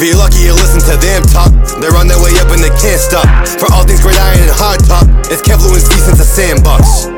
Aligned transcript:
If 0.00 0.04
you're 0.06 0.16
lucky, 0.16 0.42
you 0.44 0.54
listen 0.54 0.78
to 0.92 0.96
them 1.04 1.24
talk. 1.24 1.50
They're 1.80 1.96
on 1.96 2.06
their 2.06 2.22
way 2.22 2.30
up 2.38 2.52
and 2.52 2.62
they 2.62 2.68
can't 2.68 3.00
stop. 3.00 3.26
For 3.58 3.66
all 3.72 3.84
things 3.84 4.00
great 4.00 4.14
iron 4.16 4.38
and 4.38 4.50
hard 4.52 4.78
top, 4.84 5.02
it's 5.26 5.42
Kev 5.42 5.58
Lewinsky 5.58 5.98
since 5.98 6.18
the 6.18 6.22
sandbox. 6.22 7.10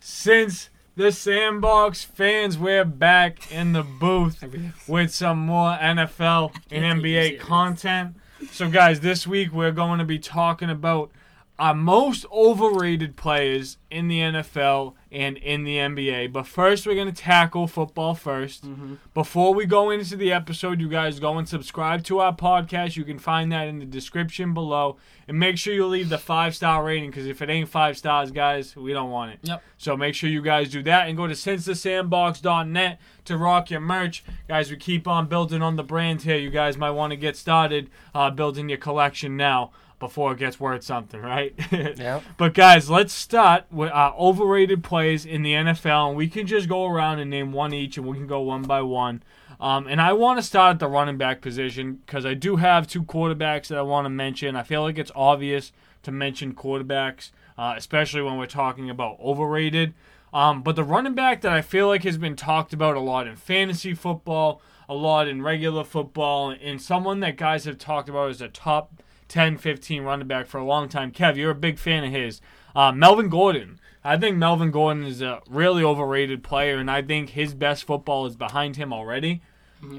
Since 0.00 0.70
the 0.96 1.12
Sandbox 1.12 2.04
fans, 2.04 2.56
we're 2.56 2.86
back 2.86 3.52
in 3.52 3.74
the 3.74 3.82
booth 3.82 4.42
with 4.88 5.12
some 5.12 5.40
more 5.40 5.76
NFL 5.76 6.54
and 6.70 7.02
NBA 7.02 7.40
content. 7.40 8.16
So, 8.50 8.70
guys, 8.70 9.00
this 9.00 9.26
week 9.26 9.52
we're 9.52 9.72
going 9.72 9.98
to 9.98 10.06
be 10.06 10.18
talking 10.18 10.70
about 10.70 11.10
our 11.58 11.74
most 11.74 12.24
overrated 12.32 13.14
players 13.14 13.76
in 13.90 14.08
the 14.08 14.20
NFL 14.20 14.94
and 15.10 15.36
in 15.38 15.64
the 15.64 15.76
NBA. 15.76 16.32
But 16.32 16.46
first, 16.46 16.86
we're 16.86 16.94
going 16.94 17.12
to 17.12 17.22
tackle 17.22 17.66
football 17.66 18.14
1st 18.14 18.98
Before 19.14 19.54
we 19.54 19.66
go 19.66 19.90
into 19.90 20.16
the 20.16 20.32
episode, 20.32 20.80
you 20.80 20.88
guys 20.88 21.18
go 21.18 21.38
and 21.38 21.48
subscribe 21.48 22.04
to 22.04 22.20
our 22.20 22.34
podcast. 22.34 22.96
You 22.96 23.04
can 23.04 23.18
find 23.18 23.50
that 23.52 23.68
in 23.68 23.78
the 23.78 23.86
description 23.86 24.54
below. 24.54 24.96
And 25.26 25.38
make 25.38 25.58
sure 25.58 25.74
you 25.74 25.86
leave 25.86 26.08
the 26.08 26.18
five 26.18 26.54
star 26.54 26.84
rating 26.84 27.10
because 27.10 27.26
if 27.26 27.42
it 27.42 27.50
ain't 27.50 27.68
five 27.68 27.98
stars, 27.98 28.30
guys, 28.30 28.74
we 28.76 28.92
don't 28.92 29.10
want 29.10 29.32
it. 29.32 29.40
Yep. 29.42 29.62
So 29.76 29.96
make 29.96 30.14
sure 30.14 30.30
you 30.30 30.42
guys 30.42 30.70
do 30.70 30.82
that 30.84 31.08
and 31.08 31.16
go 31.16 31.26
to 31.26 31.34
sincethesandbox.net 31.34 33.00
to 33.26 33.36
rock 33.36 33.70
your 33.70 33.80
merch. 33.80 34.24
Guys, 34.48 34.70
we 34.70 34.76
keep 34.76 35.06
on 35.06 35.26
building 35.26 35.62
on 35.62 35.76
the 35.76 35.82
brand 35.82 36.22
here. 36.22 36.36
You 36.36 36.50
guys 36.50 36.76
might 36.76 36.90
want 36.92 37.10
to 37.10 37.16
get 37.16 37.36
started 37.36 37.90
uh, 38.14 38.30
building 38.30 38.68
your 38.68 38.78
collection 38.78 39.36
now 39.36 39.72
before 39.98 40.32
it 40.32 40.38
gets 40.38 40.60
worth 40.60 40.82
something, 40.82 41.20
right? 41.20 41.54
Yep. 41.98 42.22
But 42.36 42.54
guys, 42.54 42.88
let's 42.88 43.12
start 43.12 43.64
with 43.70 43.90
our 43.90 44.14
overrated 44.14 44.84
plays 44.84 45.24
in 45.26 45.42
the 45.42 45.52
NFL, 45.52 46.08
and 46.08 46.16
we 46.16 46.28
can 46.28 46.46
just 46.46 46.68
go 46.68 46.86
around 46.86 47.18
and 47.18 47.30
name 47.30 47.52
one 47.52 47.72
each, 47.72 47.96
and 47.96 48.06
we 48.06 48.16
can 48.16 48.26
go 48.26 48.40
one 48.40 48.62
by 48.62 48.82
one. 48.82 49.22
Um, 49.60 49.86
and 49.88 50.00
I 50.00 50.12
want 50.12 50.38
to 50.38 50.42
start 50.42 50.74
at 50.74 50.78
the 50.78 50.86
running 50.86 51.16
back 51.16 51.40
position 51.40 51.94
because 52.06 52.24
I 52.24 52.34
do 52.34 52.56
have 52.56 52.86
two 52.86 53.02
quarterbacks 53.02 53.68
that 53.68 53.78
I 53.78 53.82
want 53.82 54.04
to 54.04 54.10
mention. 54.10 54.54
I 54.54 54.62
feel 54.62 54.82
like 54.82 54.98
it's 54.98 55.10
obvious 55.14 55.72
to 56.04 56.12
mention 56.12 56.54
quarterbacks, 56.54 57.30
uh, 57.56 57.74
especially 57.76 58.22
when 58.22 58.38
we're 58.38 58.46
talking 58.46 58.88
about 58.88 59.18
overrated. 59.20 59.94
Um, 60.32 60.62
but 60.62 60.76
the 60.76 60.84
running 60.84 61.14
back 61.14 61.40
that 61.40 61.52
I 61.52 61.62
feel 61.62 61.88
like 61.88 62.04
has 62.04 62.18
been 62.18 62.36
talked 62.36 62.72
about 62.72 62.96
a 62.96 63.00
lot 63.00 63.26
in 63.26 63.36
fantasy 63.36 63.94
football, 63.94 64.60
a 64.88 64.94
lot 64.94 65.26
in 65.26 65.42
regular 65.42 65.84
football, 65.84 66.50
and 66.50 66.80
someone 66.80 67.20
that 67.20 67.36
guys 67.36 67.64
have 67.64 67.78
talked 67.78 68.08
about 68.08 68.30
as 68.30 68.40
a 68.40 68.48
top 68.48 69.02
10, 69.28 69.58
15 69.58 70.02
running 70.02 70.26
back 70.26 70.46
for 70.46 70.58
a 70.58 70.64
long 70.64 70.88
time. 70.88 71.12
Kev, 71.12 71.36
you're 71.36 71.50
a 71.50 71.54
big 71.54 71.78
fan 71.78 72.04
of 72.04 72.12
his. 72.12 72.40
Uh, 72.74 72.92
Melvin 72.92 73.28
Gordon. 73.28 73.78
I 74.04 74.16
think 74.16 74.36
Melvin 74.36 74.70
Gordon 74.70 75.04
is 75.04 75.20
a 75.20 75.40
really 75.48 75.82
overrated 75.82 76.42
player, 76.42 76.76
and 76.76 76.90
I 76.90 77.02
think 77.02 77.30
his 77.30 77.54
best 77.54 77.84
football 77.84 78.26
is 78.26 78.36
behind 78.36 78.76
him 78.76 78.92
already. 78.92 79.42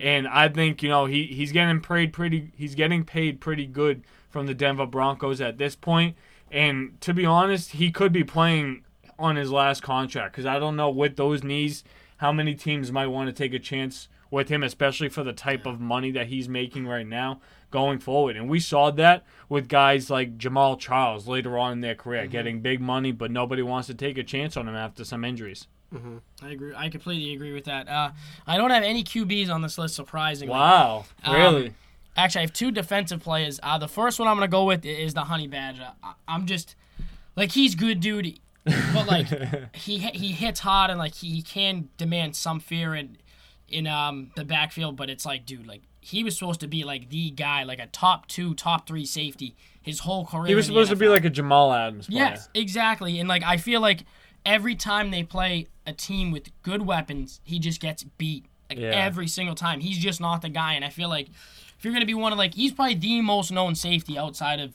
And 0.02 0.28
I 0.28 0.50
think 0.50 0.84
you 0.84 0.90
know 0.90 1.06
he, 1.06 1.26
he's 1.26 1.52
getting 1.52 1.80
paid 1.80 2.12
pretty 2.12 2.52
he's 2.58 2.76
getting 2.76 3.06
paid 3.06 3.40
pretty 3.40 3.66
good 3.66 4.04
from 4.30 4.46
the 4.46 4.54
Denver 4.54 4.86
Broncos 4.86 5.40
at 5.40 5.58
this 5.58 5.76
point. 5.76 6.18
And 6.52 7.00
to 7.02 7.14
be 7.14 7.26
honest, 7.26 7.72
he 7.72 7.92
could 7.92 8.12
be 8.12 8.24
playing 8.24 8.84
on 9.18 9.36
his 9.36 9.52
last 9.52 9.82
contract 9.82 10.34
because 10.34 10.46
I 10.46 10.60
don't 10.60 10.76
know 10.76 10.90
with 10.90 11.16
those 11.16 11.44
knees 11.44 11.84
how 12.18 12.32
many 12.32 12.56
teams 12.56 12.92
might 12.92 13.08
want 13.08 13.28
to 13.28 13.34
take 13.34 13.54
a 13.54 13.60
chance 13.60 14.10
with 14.32 14.50
him, 14.50 14.64
especially 14.64 15.10
for 15.10 15.24
the 15.24 15.34
type 15.34 15.66
of 15.66 15.80
money 15.80 16.12
that 16.12 16.28
he's 16.28 16.50
making 16.50 16.86
right 16.86 17.08
now 17.08 17.40
going 17.72 18.00
forward. 18.00 18.36
And 18.36 18.50
we 18.50 18.60
saw 18.60 18.92
that 18.92 19.24
with 19.48 19.68
guys 19.68 20.10
like 20.10 20.38
Jamaal 20.38 20.80
Charles 20.80 21.28
later 21.28 21.58
on 21.58 21.74
in 21.74 21.82
their 21.82 21.96
career, 21.96 22.28
getting 22.28 22.62
big 22.62 22.80
money, 22.82 23.12
but 23.12 23.32
nobody 23.32 23.62
wants 23.62 23.88
to 23.88 23.94
take 23.94 24.18
a 24.18 24.24
chance 24.24 24.56
on 24.58 24.68
him 24.68 24.76
after 24.76 25.04
some 25.04 25.24
injuries. 25.26 25.68
I 26.44 26.50
agree. 26.52 26.74
I 26.76 26.90
completely 26.90 27.34
agree 27.34 27.52
with 27.52 27.66
that. 27.66 27.88
Uh, 27.90 28.12
I 28.46 28.58
don't 28.58 28.70
have 28.70 28.84
any 28.84 29.04
QBs 29.04 29.50
on 29.50 29.64
this 29.64 29.78
list, 29.80 29.96
surprisingly. 29.96 30.52
Wow, 30.54 31.06
Um, 31.24 31.36
really? 31.36 31.74
Actually, 32.16 32.40
I 32.40 32.44
have 32.44 32.54
two 32.54 32.70
defensive 32.72 33.22
players. 33.22 33.60
Uh, 33.64 33.78
the 33.80 33.88
first 33.88 34.20
one 34.20 34.28
I'm 34.28 34.36
gonna 34.36 34.48
go 34.50 34.66
with 34.66 34.86
is 34.86 35.14
the 35.16 35.24
Honey 35.24 35.48
Badger. 35.48 35.94
I, 36.04 36.14
I'm 36.28 36.46
just 36.46 36.76
like 37.36 37.52
he's 37.54 37.74
good, 37.76 38.02
dude, 38.02 38.40
but 38.66 39.08
like 39.08 39.28
he 39.76 39.98
he 40.00 40.32
hits 40.34 40.60
hard 40.60 40.92
and 40.92 41.00
like 41.00 41.16
he, 41.16 41.30
he 41.36 41.42
can 41.42 41.90
demand 41.98 42.36
some 42.36 42.60
fear 42.60 42.94
in 42.94 43.18
in 43.68 43.88
um 43.88 44.32
the 44.36 44.44
backfield. 44.46 44.96
But 44.96 45.10
it's 45.10 45.26
like, 45.26 45.46
dude, 45.46 45.66
like 45.66 45.82
he 46.02 46.24
was 46.24 46.38
supposed 46.38 46.60
to 46.62 46.68
be 46.68 46.84
like 46.84 47.10
the 47.10 47.30
guy, 47.32 47.64
like 47.64 47.80
a 47.80 47.88
top 47.88 48.28
two, 48.28 48.54
top 48.56 48.88
three 48.88 49.06
safety 49.06 49.56
his 49.82 50.00
whole 50.00 50.26
career. 50.26 50.46
He 50.48 50.56
was 50.56 50.66
supposed 50.66 50.90
to 50.90 50.96
be 50.96 51.08
like 51.08 51.26
a 51.26 51.30
Jamal 51.30 51.74
Adams 51.74 52.08
player. 52.08 52.20
Yes, 52.20 52.50
exactly. 52.54 53.20
And 53.20 53.28
like 53.30 53.44
I 53.44 53.58
feel 53.58 53.82
like 53.82 54.06
every 54.46 54.76
time 54.76 55.12
they 55.12 55.24
play 55.24 55.68
a 55.88 55.94
team 55.94 56.32
with 56.32 56.50
good 56.64 56.82
weapons, 56.84 57.40
he 57.44 57.60
just 57.60 57.82
gets 57.82 58.04
beat. 58.04 58.46
Like 58.70 58.78
Yeah. 58.80 58.90
every 58.90 59.28
single 59.28 59.56
time. 59.56 59.80
He's 59.80 59.98
just 59.98 60.22
not 60.22 60.42
the 60.44 60.50
guy. 60.50 60.74
And 60.74 60.86
I 60.86 60.90
feel 60.90 61.10
like 61.10 61.28
if 61.78 61.84
you're 61.84 61.94
gonna 61.94 62.06
be 62.06 62.14
one 62.14 62.32
of 62.32 62.38
like 62.38 62.54
he's 62.54 62.72
probably 62.72 62.96
the 62.96 63.22
most 63.22 63.52
known 63.52 63.74
safety 63.76 64.18
outside 64.18 64.60
of 64.60 64.74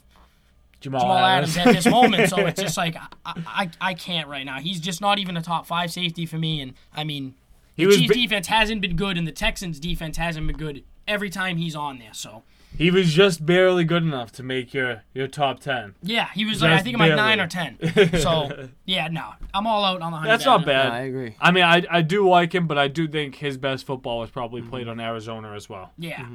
Jamal, 0.81 1.01
Jamal 1.03 1.19
Adams. 1.19 1.57
Adams 1.57 1.77
at 1.77 1.83
this 1.85 1.91
moment. 1.93 2.29
So 2.29 2.39
it's 2.47 2.61
just 2.61 2.77
like 2.85 2.97
I, 3.25 3.35
I 3.47 3.71
I 3.81 3.95
can't 3.95 4.29
right 4.29 4.45
now. 4.45 4.59
He's 4.59 4.81
just 4.81 5.01
not 5.01 5.19
even 5.19 5.37
a 5.37 5.43
top 5.43 5.67
five 5.67 5.91
safety 5.93 6.27
for 6.27 6.39
me. 6.39 6.61
And 6.61 6.75
I 6.95 7.05
mean 7.05 7.35
He 7.77 7.85
the 7.87 7.97
Chiefs 7.97 8.09
bi- 8.15 8.21
defense 8.23 8.47
hasn't 8.49 8.81
been 8.81 8.97
good 8.97 9.17
and 9.17 9.27
the 9.27 9.33
Texans 9.33 9.79
defense 9.79 10.17
hasn't 10.17 10.47
been 10.47 10.57
good 10.57 10.83
every 11.07 11.31
time 11.31 11.57
he's 11.57 11.75
on 11.77 11.99
there. 11.99 12.13
So 12.15 12.43
he 12.77 12.91
was 12.91 13.13
just 13.15 13.47
barely 13.47 13.85
good 13.85 14.03
enough 14.03 14.33
to 14.33 14.43
make 14.43 14.75
your 14.75 15.03
your 15.13 15.29
top 15.29 15.61
ten. 15.61 15.95
yeah, 16.03 16.29
he 16.35 16.45
was 16.45 16.61
like 16.63 16.73
I 16.73 16.81
think 16.81 16.97
I'm 16.99 17.09
like 17.09 17.17
nine 17.17 17.41
or 17.41 17.47
ten. 17.47 17.79
So 18.21 18.69
yeah, 18.85 19.09
no. 19.09 19.35
I'm 19.53 19.67
all 19.67 19.85
out 19.85 20.01
on 20.03 20.11
the 20.13 20.19
honey 20.19 20.31
That's 20.31 20.45
not 20.45 20.65
Badger. 20.67 20.91
bad. 20.91 20.93
I 20.93 21.01
agree. 21.03 21.37
I 21.41 21.51
mean, 21.53 21.65
I, 21.65 21.85
I 21.91 22.03
do 22.03 22.29
like 22.29 22.55
him, 22.55 22.67
but 22.67 22.77
I 22.79 22.89
do 22.89 23.07
think 23.07 23.37
his 23.37 23.57
best 23.57 23.87
football 23.87 24.19
was 24.21 24.31
probably 24.31 24.63
played 24.63 24.89
on 24.89 24.99
Arizona 25.01 25.53
as 25.53 25.69
well. 25.69 25.93
Yeah. 25.99 26.27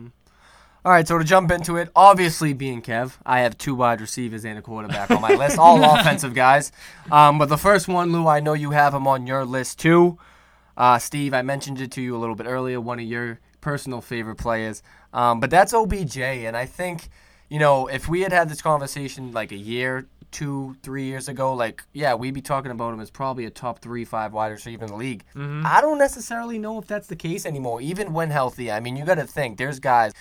All 0.85 0.93
right, 0.93 1.05
so 1.05 1.17
to 1.17 1.25
jump 1.25 1.51
into 1.51 1.75
it, 1.75 1.89
obviously 1.93 2.53
being 2.53 2.81
Kev, 2.81 3.17
I 3.25 3.41
have 3.41 3.57
two 3.57 3.75
wide 3.75 3.99
receivers 3.99 4.45
and 4.45 4.57
a 4.57 4.61
quarterback 4.61 5.11
on 5.11 5.21
my 5.21 5.33
list, 5.33 5.57
all 5.59 5.83
offensive 5.99 6.33
guys. 6.33 6.71
Um, 7.11 7.37
but 7.37 7.49
the 7.49 7.57
first 7.57 7.89
one, 7.89 8.13
Lou, 8.13 8.27
I 8.27 8.39
know 8.39 8.53
you 8.53 8.71
have 8.71 8.93
him 8.93 9.05
on 9.05 9.27
your 9.27 9.43
list 9.43 9.77
too. 9.79 10.17
Uh, 10.77 10.97
Steve, 10.97 11.33
I 11.33 11.41
mentioned 11.41 11.81
it 11.81 11.91
to 11.91 12.01
you 12.01 12.15
a 12.15 12.19
little 12.19 12.35
bit 12.35 12.47
earlier, 12.47 12.79
one 12.79 12.97
of 12.97 13.03
your 13.05 13.39
personal 13.61 14.01
favorite 14.01 14.37
players. 14.37 14.81
Um, 15.13 15.39
but 15.39 15.49
that's 15.49 15.73
OBJ, 15.73 16.17
and 16.17 16.55
I 16.55 16.65
think, 16.65 17.09
you 17.49 17.59
know, 17.59 17.87
if 17.87 18.07
we 18.07 18.21
had 18.21 18.31
had 18.31 18.49
this 18.49 18.61
conversation 18.61 19.31
like 19.31 19.51
a 19.51 19.57
year, 19.57 20.07
two, 20.31 20.75
three 20.83 21.05
years 21.05 21.27
ago, 21.27 21.53
like, 21.53 21.83
yeah, 21.93 22.13
we'd 22.13 22.33
be 22.33 22.41
talking 22.41 22.71
about 22.71 22.93
him 22.93 22.99
as 22.99 23.09
probably 23.09 23.45
a 23.45 23.49
top 23.49 23.79
three, 23.79 24.05
five 24.05 24.31
wide 24.33 24.51
receiver 24.51 24.85
in 24.85 24.91
the 24.91 24.97
league. 24.97 25.23
I 25.65 25.81
don't 25.81 25.97
necessarily 25.97 26.59
know 26.59 26.77
if 26.77 26.85
that's 26.87 27.07
the 27.07 27.15
case 27.15 27.45
anymore, 27.45 27.81
even 27.81 28.13
when 28.13 28.29
healthy. 28.29 28.71
I 28.71 28.79
mean, 28.79 28.95
you 28.95 29.05
got 29.05 29.15
to 29.15 29.25
think, 29.25 29.57
there's 29.57 29.79
guys 29.79 30.13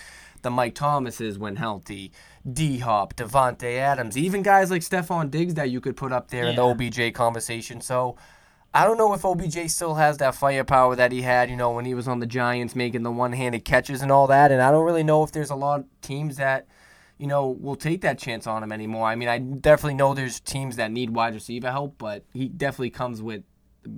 the 0.43 0.51
Mike 0.51 0.75
Thomases 0.75 1.39
when 1.39 1.57
healthy, 1.57 2.13
D 2.51 2.79
Hop, 2.79 3.17
Davante 3.17 3.77
Adams, 3.79 4.17
even 4.17 4.43
guys 4.43 4.71
like 4.71 4.83
Stefon 4.83 5.31
Diggs 5.31 5.55
that 5.55 5.71
you 5.71 5.81
could 5.81 5.97
put 5.97 6.13
up 6.13 6.31
there 6.31 6.45
in 6.45 6.57
the 6.57 6.63
OBJ 6.63 7.13
conversation. 7.13 7.81
So 7.81 8.17
I 8.75 8.85
don't 8.85 8.99
know 8.99 9.15
if 9.15 9.25
OBJ 9.25 9.71
still 9.71 9.95
has 9.95 10.19
that 10.19 10.35
firepower 10.35 10.95
that 10.95 11.11
he 11.11 11.23
had, 11.23 11.49
you 11.49 11.57
know, 11.57 11.73
when 11.73 11.85
he 11.85 11.95
was 11.95 12.07
on 12.07 12.21
the 12.21 12.27
Giants 12.27 12.77
making 12.77 13.03
the 13.03 13.11
one 13.11 13.33
handed 13.33 13.65
catches 13.65 14.03
and 14.03 14.13
all 14.13 14.27
that. 14.27 14.53
And 14.53 14.61
I 14.61 14.71
don't 14.71 14.85
really 14.85 15.03
know 15.03 15.23
if 15.23 15.33
there's 15.33 15.51
a 15.51 15.55
lot 15.55 15.81
of 15.81 15.87
teams 16.03 16.37
that, 16.37 16.67
you 17.17 17.27
know, 17.27 17.49
will 17.49 17.77
take 17.77 18.03
that 18.03 18.19
chance 18.19 18.47
on 18.47 18.63
him 18.63 18.71
anymore. 18.71 19.09
I 19.09 19.15
mean, 19.15 19.29
I 19.29 19.39
definitely 19.39 19.95
know 19.95 20.13
there's 20.13 20.39
teams 20.39 20.77
that 20.77 20.93
need 20.93 21.11
wide 21.11 21.35
receiver 21.35 21.71
help, 21.71 21.97
but 21.97 22.25
he 22.35 22.49
definitely 22.49 22.91
comes 22.91 23.23
with 23.23 23.43
a 23.87 23.91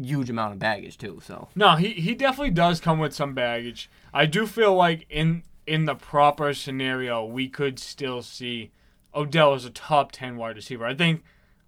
huge 0.00 0.28
amount 0.28 0.52
of 0.52 0.58
baggage 0.58 0.98
too. 0.98 1.20
So 1.24 1.48
No, 1.54 1.76
he, 1.76 1.92
he 1.92 2.14
definitely 2.14 2.50
does 2.50 2.80
come 2.80 2.98
with 2.98 3.14
some 3.14 3.32
baggage. 3.32 3.90
I 4.12 4.26
do 4.26 4.46
feel 4.46 4.74
like 4.74 5.06
in 5.08 5.42
in 5.66 5.86
the 5.86 5.94
proper 5.94 6.52
scenario, 6.52 7.24
we 7.24 7.48
could 7.48 7.78
still 7.78 8.20
see 8.20 8.72
Odell 9.14 9.54
as 9.54 9.64
a 9.64 9.70
top 9.70 10.12
ten 10.12 10.36
wide 10.36 10.56
receiver. 10.56 10.84
I 10.84 10.94
think 10.94 11.22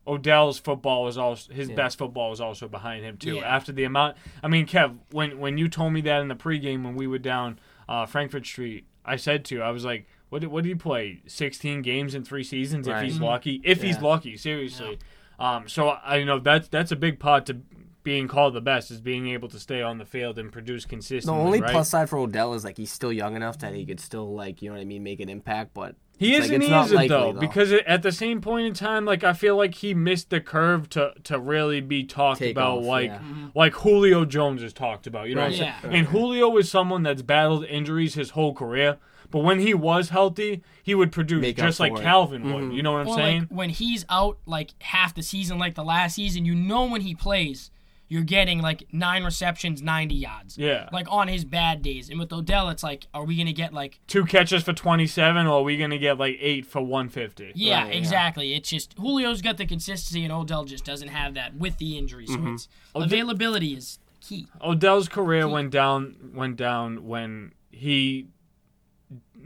Odell's 0.06 0.58
football 0.58 1.08
is 1.08 1.16
also 1.16 1.52
his 1.52 1.70
best 1.70 1.98
football 1.98 2.32
is 2.32 2.40
also 2.40 2.68
behind 2.68 3.04
him 3.04 3.16
too. 3.16 3.36
Yeah. 3.36 3.42
After 3.42 3.72
the 3.72 3.84
amount, 3.84 4.16
I 4.42 4.48
mean, 4.48 4.66
Kev, 4.66 4.98
when 5.10 5.38
when 5.38 5.58
you 5.58 5.68
told 5.68 5.92
me 5.92 6.00
that 6.02 6.20
in 6.20 6.28
the 6.28 6.34
pregame 6.34 6.84
when 6.84 6.94
we 6.94 7.06
were 7.06 7.18
down 7.18 7.58
uh, 7.88 8.06
Frankfurt 8.06 8.44
Street, 8.44 8.86
I 9.04 9.16
said 9.16 9.44
to 9.46 9.56
you, 9.56 9.62
I 9.62 9.70
was 9.70 9.84
like, 9.84 10.06
"What 10.28 10.40
did, 10.40 10.50
what 10.50 10.64
did 10.64 10.70
he 10.70 10.74
play? 10.74 11.22
Sixteen 11.26 11.82
games 11.82 12.14
in 12.14 12.24
three 12.24 12.44
seasons 12.44 12.86
if 12.86 13.00
he's 13.00 13.18
lucky. 13.18 13.60
If 13.64 13.82
he's 13.82 14.00
lucky, 14.00 14.36
seriously." 14.36 14.98
Um, 15.38 15.68
so 15.68 15.88
I 15.88 16.16
you 16.16 16.24
know 16.24 16.38
that's 16.38 16.68
that's 16.68 16.92
a 16.92 16.96
big 16.96 17.18
part 17.18 17.46
to 17.46 17.60
being 18.02 18.28
called 18.28 18.52
the 18.54 18.60
best 18.60 18.90
is 18.90 19.00
being 19.00 19.28
able 19.28 19.48
to 19.48 19.58
stay 19.58 19.80
on 19.80 19.96
the 19.96 20.04
field 20.04 20.38
and 20.38 20.52
produce 20.52 20.84
consistently. 20.84 21.38
the 21.38 21.44
only 21.44 21.60
right? 21.62 21.70
plus 21.70 21.88
side 21.88 22.08
for 22.08 22.18
Odell 22.18 22.52
is 22.52 22.62
like 22.62 22.76
he's 22.76 22.92
still 22.92 23.12
young 23.12 23.34
enough 23.34 23.58
that 23.60 23.74
he 23.74 23.86
could 23.86 23.98
still 23.98 24.34
like 24.34 24.60
you 24.60 24.68
know 24.68 24.74
what 24.74 24.82
I 24.82 24.84
mean 24.84 25.02
make 25.02 25.20
an 25.20 25.30
impact, 25.30 25.72
but 25.74 25.96
He 26.16 26.34
it's 26.36 26.44
is 26.46 26.50
like, 26.50 26.54
and 26.54 26.62
it's 26.62 26.68
he 26.68 26.70
not 26.74 26.84
isn't 26.86 26.96
likely, 26.96 27.08
though, 27.08 27.32
because 27.32 27.72
it, 27.72 27.84
at 27.86 28.02
the 28.02 28.12
same 28.12 28.40
point 28.40 28.66
in 28.66 28.72
time, 28.74 29.04
like 29.04 29.24
I 29.24 29.32
feel 29.32 29.56
like 29.56 29.74
he 29.74 29.94
missed 29.94 30.30
the 30.30 30.40
curve 30.40 30.88
to 30.90 31.12
to 31.24 31.38
really 31.38 31.80
be 31.80 32.04
talked 32.04 32.38
Take 32.38 32.52
about, 32.56 32.78
off, 32.78 32.84
like 32.84 33.06
yeah. 33.10 33.18
Mm-hmm. 33.18 33.46
like 33.54 33.74
Julio 33.74 34.24
Jones 34.24 34.62
is 34.62 34.72
talked 34.72 35.06
about. 35.08 35.28
You 35.28 35.34
know, 35.34 35.40
what 35.42 35.46
I'm 35.54 35.60
Right. 35.60 35.74
saying? 35.82 35.92
Yeah. 35.92 35.98
and 35.98 36.06
Julio 36.08 36.56
is 36.56 36.70
someone 36.70 37.02
that's 37.02 37.22
battled 37.22 37.64
injuries 37.66 38.14
his 38.14 38.30
whole 38.30 38.54
career, 38.54 38.98
but 39.32 39.40
when 39.40 39.58
he 39.58 39.74
was 39.74 40.10
healthy, 40.10 40.62
he 40.82 40.94
would 40.94 41.10
produce 41.10 41.42
Make 41.42 41.56
just 41.56 41.80
like 41.80 41.92
for 41.94 42.00
it. 42.00 42.04
Calvin 42.04 42.44
would. 42.44 42.62
Mm-hmm. 42.64 42.70
You 42.72 42.82
know 42.84 42.92
what 42.92 43.00
I'm 43.00 43.08
Or 43.08 43.16
saying? 43.16 43.40
like 43.40 43.48
when 43.50 43.70
he's 43.70 44.06
out 44.08 44.38
like 44.46 44.70
half 44.82 45.14
the 45.16 45.22
season, 45.22 45.58
like 45.58 45.74
the 45.74 45.84
last 45.84 46.14
season, 46.14 46.44
you 46.44 46.54
know 46.54 46.84
when 46.86 47.00
he 47.00 47.14
plays, 47.16 47.72
you're 48.14 48.22
getting 48.22 48.60
like 48.60 48.84
nine 48.92 49.24
receptions, 49.24 49.82
90 49.82 50.14
yards. 50.14 50.56
Yeah. 50.56 50.88
Like 50.92 51.06
on 51.10 51.26
his 51.26 51.44
bad 51.44 51.82
days. 51.82 52.08
And 52.10 52.20
with 52.20 52.32
Odell, 52.32 52.68
it's 52.68 52.84
like, 52.84 53.08
are 53.12 53.24
we 53.24 53.34
going 53.34 53.46
to 53.48 53.52
get 53.52 53.72
like, 53.74 53.98
Two 54.06 54.24
catches 54.24 54.62
for 54.62 54.72
27, 54.72 55.46
or 55.48 55.58
are 55.58 55.62
we 55.62 55.76
going 55.76 55.90
to 55.90 55.98
get 55.98 56.16
like 56.16 56.36
eight 56.40 56.64
for 56.64 56.80
150? 56.80 57.52
yeah, 57.56 57.82
Right, 57.82 57.92
yeah. 57.92 57.98
exactly. 57.98 58.54
It's 58.54 58.70
just 58.70 58.96
Julio's 58.96 59.42
got 59.42 59.56
the 59.56 59.66
consistency 59.66 60.22
and 60.22 60.32
Odell 60.32 60.64
just 60.64 60.84
doesn't 60.84 61.08
have 61.08 61.34
that 61.34 61.56
with 61.56 61.78
the 61.78 61.98
injury. 61.98 62.26
So 62.26 62.34
Mm-hmm. 62.36 62.54
it's 62.54 62.68
availability 62.94 63.74
is 63.74 63.98
key. 64.20 64.46
Odell's 64.62 65.08
career 65.08 65.48
went 65.48 65.70
down 65.72 66.16
went 66.34 66.56
down 66.56 67.04
when 67.06 67.52
he 67.72 68.28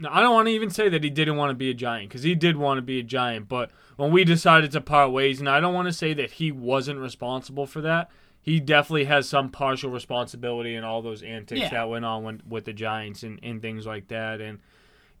I 0.09 0.21
don't 0.21 0.33
want 0.33 0.47
to 0.47 0.53
even 0.53 0.69
say 0.69 0.87
that 0.89 1.03
he 1.03 1.09
didn't 1.09 1.35
want 1.35 1.49
to 1.49 1.55
be 1.55 1.69
a 1.69 1.73
giant 1.73 2.09
because 2.09 2.23
he 2.23 2.33
did 2.35 2.55
want 2.57 2.77
to 2.77 2.81
be 2.81 2.99
a 2.99 3.03
giant, 3.03 3.49
but 3.49 3.69
when 3.97 4.11
we 4.11 4.23
decided 4.23 4.71
to 4.71 4.81
part 4.81 5.11
ways, 5.11 5.39
and 5.39 5.49
I 5.49 5.59
don't 5.59 5.73
want 5.73 5.87
to 5.87 5.93
say 5.93 6.13
that 6.13 6.31
he 6.31 6.51
wasn't 6.51 6.99
responsible 6.99 7.65
for 7.65 7.81
that. 7.81 8.09
He 8.41 8.61
definitely 8.61 9.03
has 9.03 9.27
some 9.27 9.49
partial 9.49 9.91
responsibility 9.91 10.73
in 10.73 10.85
all 10.85 11.01
those 11.01 11.21
antics 11.21 11.59
Yeah. 11.59 11.69
that 11.71 11.89
went 11.89 12.05
on 12.05 12.23
when, 12.23 12.41
with 12.47 12.63
the 12.63 12.71
Giants 12.73 13.21
and, 13.21 13.37
and 13.43 13.61
things 13.61 13.85
like 13.85 14.07
that. 14.07 14.39
And 14.39 14.59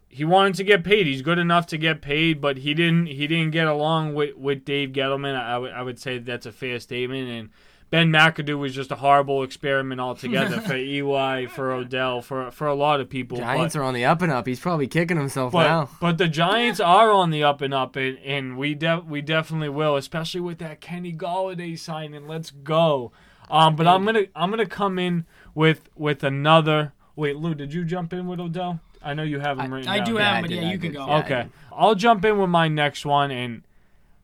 he 0.07 0.23
wanted 0.23 0.55
to 0.55 0.63
get 0.63 0.85
paid. 0.85 1.05
He's 1.05 1.21
good 1.21 1.37
enough 1.37 1.67
to 1.67 1.77
get 1.77 2.01
paid, 2.01 2.39
but 2.39 2.59
he 2.59 2.73
didn't. 2.73 3.07
He 3.07 3.27
didn't 3.27 3.51
get 3.51 3.67
along 3.67 4.15
with, 4.15 4.37
with 4.37 4.63
Dave 4.63 4.93
Gettleman. 4.93 5.35
I 5.35 5.57
would 5.57 5.71
I 5.73 5.81
would 5.81 5.99
say 5.99 6.17
that's 6.17 6.45
a 6.45 6.51
fair 6.53 6.79
statement. 6.79 7.29
And 7.29 7.49
Ben 7.89 8.11
McAdoo 8.11 8.57
was 8.59 8.75
just 8.75 8.91
a 8.91 8.95
horrible 8.95 9.41
experiment 9.41 9.99
altogether 9.99 10.61
for 10.67 10.75
Eli, 10.75 11.47
for 11.47 11.71
Odell, 11.71 12.21
for 12.21 12.51
for 12.51 12.67
a 12.67 12.75
lot 12.75 12.99
of 12.99 13.09
people. 13.09 13.37
Giants 13.39 13.73
but, 13.73 13.81
are 13.81 13.83
on 13.83 13.93
the 13.95 14.05
up 14.05 14.21
and 14.21 14.31
up. 14.31 14.45
He's 14.45 14.59
probably 14.59 14.87
kicking 14.87 15.17
himself 15.17 15.53
but, 15.53 15.63
now. 15.67 15.89
but 15.99 16.17
the 16.19 16.27
Giants 16.27 16.79
are 16.79 17.11
on 17.11 17.31
the 17.31 17.43
up 17.43 17.61
and 17.61 17.73
up, 17.73 17.95
and, 17.95 18.17
and 18.19 18.57
we 18.57 18.75
de- 18.75 19.03
we 19.07 19.21
definitely 19.21 19.69
will, 19.69 19.95
especially 19.95 20.41
with 20.41 20.59
that 20.59 20.81
Kenny 20.81 21.13
Golladay 21.13 21.77
signing. 21.79 22.27
Let's 22.27 22.51
go. 22.51 23.11
Um, 23.49 23.75
but 23.75 23.87
I'm 23.87 24.05
gonna 24.05 24.25
I'm 24.35 24.51
gonna 24.51 24.67
come 24.67 24.99
in 24.99 25.25
with 25.55 25.89
with 25.95 26.23
another. 26.23 26.93
Wait, 27.15 27.35
Lou, 27.37 27.55
did 27.55 27.73
you 27.73 27.83
jump 27.85 28.13
in 28.13 28.27
with 28.27 28.39
Odell? 28.39 28.79
I 29.01 29.13
know 29.13 29.23
you 29.23 29.39
have 29.39 29.59
him 29.59 29.73
written 29.73 29.89
I 29.89 29.97
down. 29.97 30.05
do 30.05 30.15
have 30.17 30.33
I 30.33 30.37
him, 30.37 30.41
but 30.43 30.49
did, 30.49 30.61
yeah, 30.61 30.69
I 30.69 30.71
you 30.71 30.77
can 30.77 30.91
did. 30.91 30.97
go. 30.97 31.07
Yeah, 31.07 31.17
Okay, 31.19 31.47
I'll 31.71 31.95
jump 31.95 32.23
in 32.25 32.37
with 32.37 32.49
my 32.49 32.67
next 32.67 33.05
one 33.05 33.31
and 33.31 33.63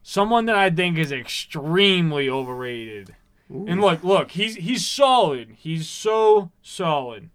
someone 0.03 0.45
that 0.45 0.56
I 0.56 0.69
think 0.69 0.97
is 0.97 1.11
extremely 1.11 2.29
overrated. 2.29 3.15
And 3.50 3.80
look, 3.80 4.03
look, 4.03 4.31
he's 4.31 4.56
he's 4.56 4.86
solid. 4.86 5.56
He's 5.57 5.88
so 5.88 6.51
solid. 6.62 7.30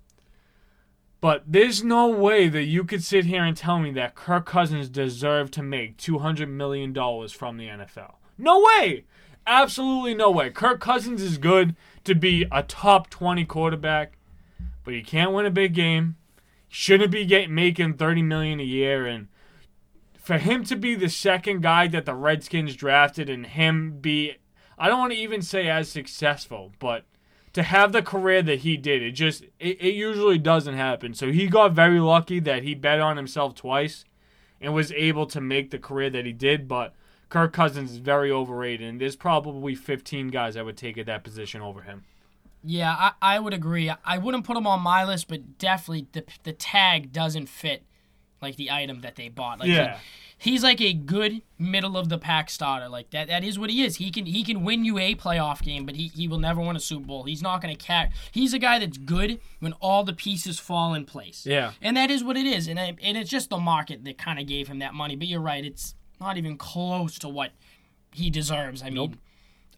But 1.21 1.45
there's 1.47 1.85
no 1.85 2.09
way 2.09 2.49
that 2.49 2.65
you 2.65 2.83
could 2.83 3.05
sit 3.05 3.27
here 3.27 3.45
and 3.45 3.57
tell 3.57 3.79
me 3.79 3.91
that 3.93 4.15
Kirk 4.15 4.47
Cousins 4.47 4.89
deserved 4.89 5.53
to 5.55 5.62
make 5.62 5.99
$200 5.99 6.49
million 6.49 6.95
from 7.29 7.59
the 7.59 7.69
NFL. 7.69 8.15
No 8.39 8.61
way! 8.61 9.05
Absolutely 9.47 10.15
no 10.15 10.31
way. 10.31 10.51
Kirk 10.51 10.81
Cousins 10.81 11.21
is 11.21 11.37
good 11.37 11.77
to 12.05 12.15
be 12.15 12.47
a 12.51 12.62
top 12.62 13.11
20 13.11 13.45
quarterback, 13.45 14.17
but 14.83 14.95
he 14.95 15.03
can't 15.03 15.33
win 15.33 15.45
a 15.45 15.51
big 15.51 15.75
game. 15.75 16.17
Shouldn't 16.69 17.11
be 17.11 17.27
get, 17.27 17.51
making 17.51 17.95
30 17.95 18.23
million 18.23 18.61
a 18.61 18.65
year 18.65 19.07
and 19.07 19.29
for 20.15 20.39
him 20.39 20.65
to 20.65 20.77
be 20.77 20.95
the 20.95 21.09
second 21.09 21.62
guy 21.62 21.89
that 21.89 22.05
the 22.05 22.15
Redskins 22.15 22.77
drafted 22.77 23.29
and 23.29 23.45
him 23.45 23.99
be 24.01 24.37
I 24.81 24.88
don't 24.88 24.99
want 24.99 25.12
to 25.12 25.19
even 25.19 25.43
say 25.43 25.69
as 25.69 25.91
successful, 25.91 26.73
but 26.79 27.05
to 27.53 27.62
have 27.62 27.93
the 27.93 28.00
career 28.00 28.41
that 28.43 28.61
he 28.61 28.79
did, 28.79 29.03
it 29.03 29.12
just 29.12 29.43
it, 29.61 29.77
it 29.81 29.94
usually 29.94 30.38
doesn't 30.38 30.75
happen. 30.75 31.12
So 31.12 31.31
he 31.31 31.49
got 31.49 31.73
very 31.73 32.00
lucky 32.00 32.41
that 32.41 32.62
he 32.62 32.75
bet 32.75 32.99
on 32.99 33.19
himself 33.19 33.55
twice 33.55 34.06
and 34.59 34.73
was 34.73 34.91
able 34.93 35.27
to 35.27 35.41
make 35.41 35.71
the 35.71 35.79
career 35.79 36.09
that 36.11 36.25
he 36.25 36.32
did, 36.32 36.67
but 36.67 36.94
Kirk 37.29 37.53
Cousins 37.53 37.93
is 37.93 37.99
very 37.99 38.31
overrated 38.31 38.88
and 38.88 39.00
there's 39.00 39.17
probably 39.17 39.75
15 39.75 40.29
guys 40.29 40.56
I 40.56 40.62
would 40.62 40.79
take 40.79 40.97
at 40.97 41.06
that 41.06 41.25
position 41.25 41.61
over 41.61 41.83
him. 41.83 42.05
Yeah, 42.65 42.94
I, 42.99 43.12
I 43.21 43.38
would 43.38 43.55
agree. 43.55 43.93
I 44.05 44.19
wouldn't 44.19 44.44
put 44.44 44.56
him 44.56 44.67
on 44.67 44.81
my 44.81 45.05
list, 45.05 45.29
but 45.29 45.59
definitely 45.59 46.06
the 46.12 46.25
the 46.43 46.53
tag 46.53 47.12
doesn't 47.12 47.50
fit 47.50 47.85
like 48.43 48.57
the 48.57 48.71
item 48.71 49.01
that 49.03 49.17
they 49.17 49.29
bought. 49.29 49.61
Like 49.61 49.69
he- 49.69 49.75
Yeah. 49.75 49.99
he's 50.39 50.63
like 50.63 50.81
a 50.81 50.93
good 50.95 51.43
middle 51.59 51.97
of 51.97 52.09
the 52.09 52.17
pack 52.19 52.49
starter. 52.51 52.89
Like 52.89 53.11
that 53.11 53.29
that 53.29 53.45
is 53.45 53.59
what 53.59 53.71
he 53.71 53.83
is. 53.83 53.97
He 53.97 54.11
can 54.11 54.27
he 54.27 54.43
can 54.45 54.65
win 54.65 54.85
you 54.85 54.99
a 54.99 55.15
playoff 55.15 55.63
game, 55.63 55.85
but 55.87 55.97
he, 55.97 56.09
he 56.09 56.27
will 56.29 56.39
never 56.39 56.61
win 56.61 56.77
a 56.77 56.81
Super 56.81 57.07
Bowl. 57.07 57.25
He's 57.25 57.43
not 57.43 57.61
gonna 57.61 57.77
catch 57.77 58.11
he's 58.33 58.55
a 58.55 58.59
guy 58.59 58.79
that's 58.79 58.97
good 58.99 59.41
when 59.59 59.73
all 59.75 60.05
the 60.05 60.13
pieces 60.15 60.59
fall 60.59 60.95
in 60.95 61.05
place. 61.05 61.45
Yeah. 61.47 61.73
And 61.83 61.97
that 61.97 62.11
is 62.11 62.25
what 62.25 62.37
it 62.37 62.47
is. 62.47 62.67
And 62.69 62.79
I, 62.81 62.97
and 63.03 63.17
it's 63.17 63.31
just 63.31 63.51
the 63.51 63.59
market 63.59 64.05
that 64.05 64.17
kind 64.19 64.39
of 64.39 64.47
gave 64.47 64.69
him 64.69 64.79
that 64.79 64.95
money. 64.95 65.17
But 65.17 65.29
you're 65.29 65.41
right, 65.41 65.65
it's 65.65 65.95
not 66.21 66.37
even 66.37 66.57
close 66.57 67.19
to 67.19 67.29
what 67.29 67.51
he 68.13 68.29
deserves. 68.31 68.83
I 68.83 68.91
mean, 68.91 69.19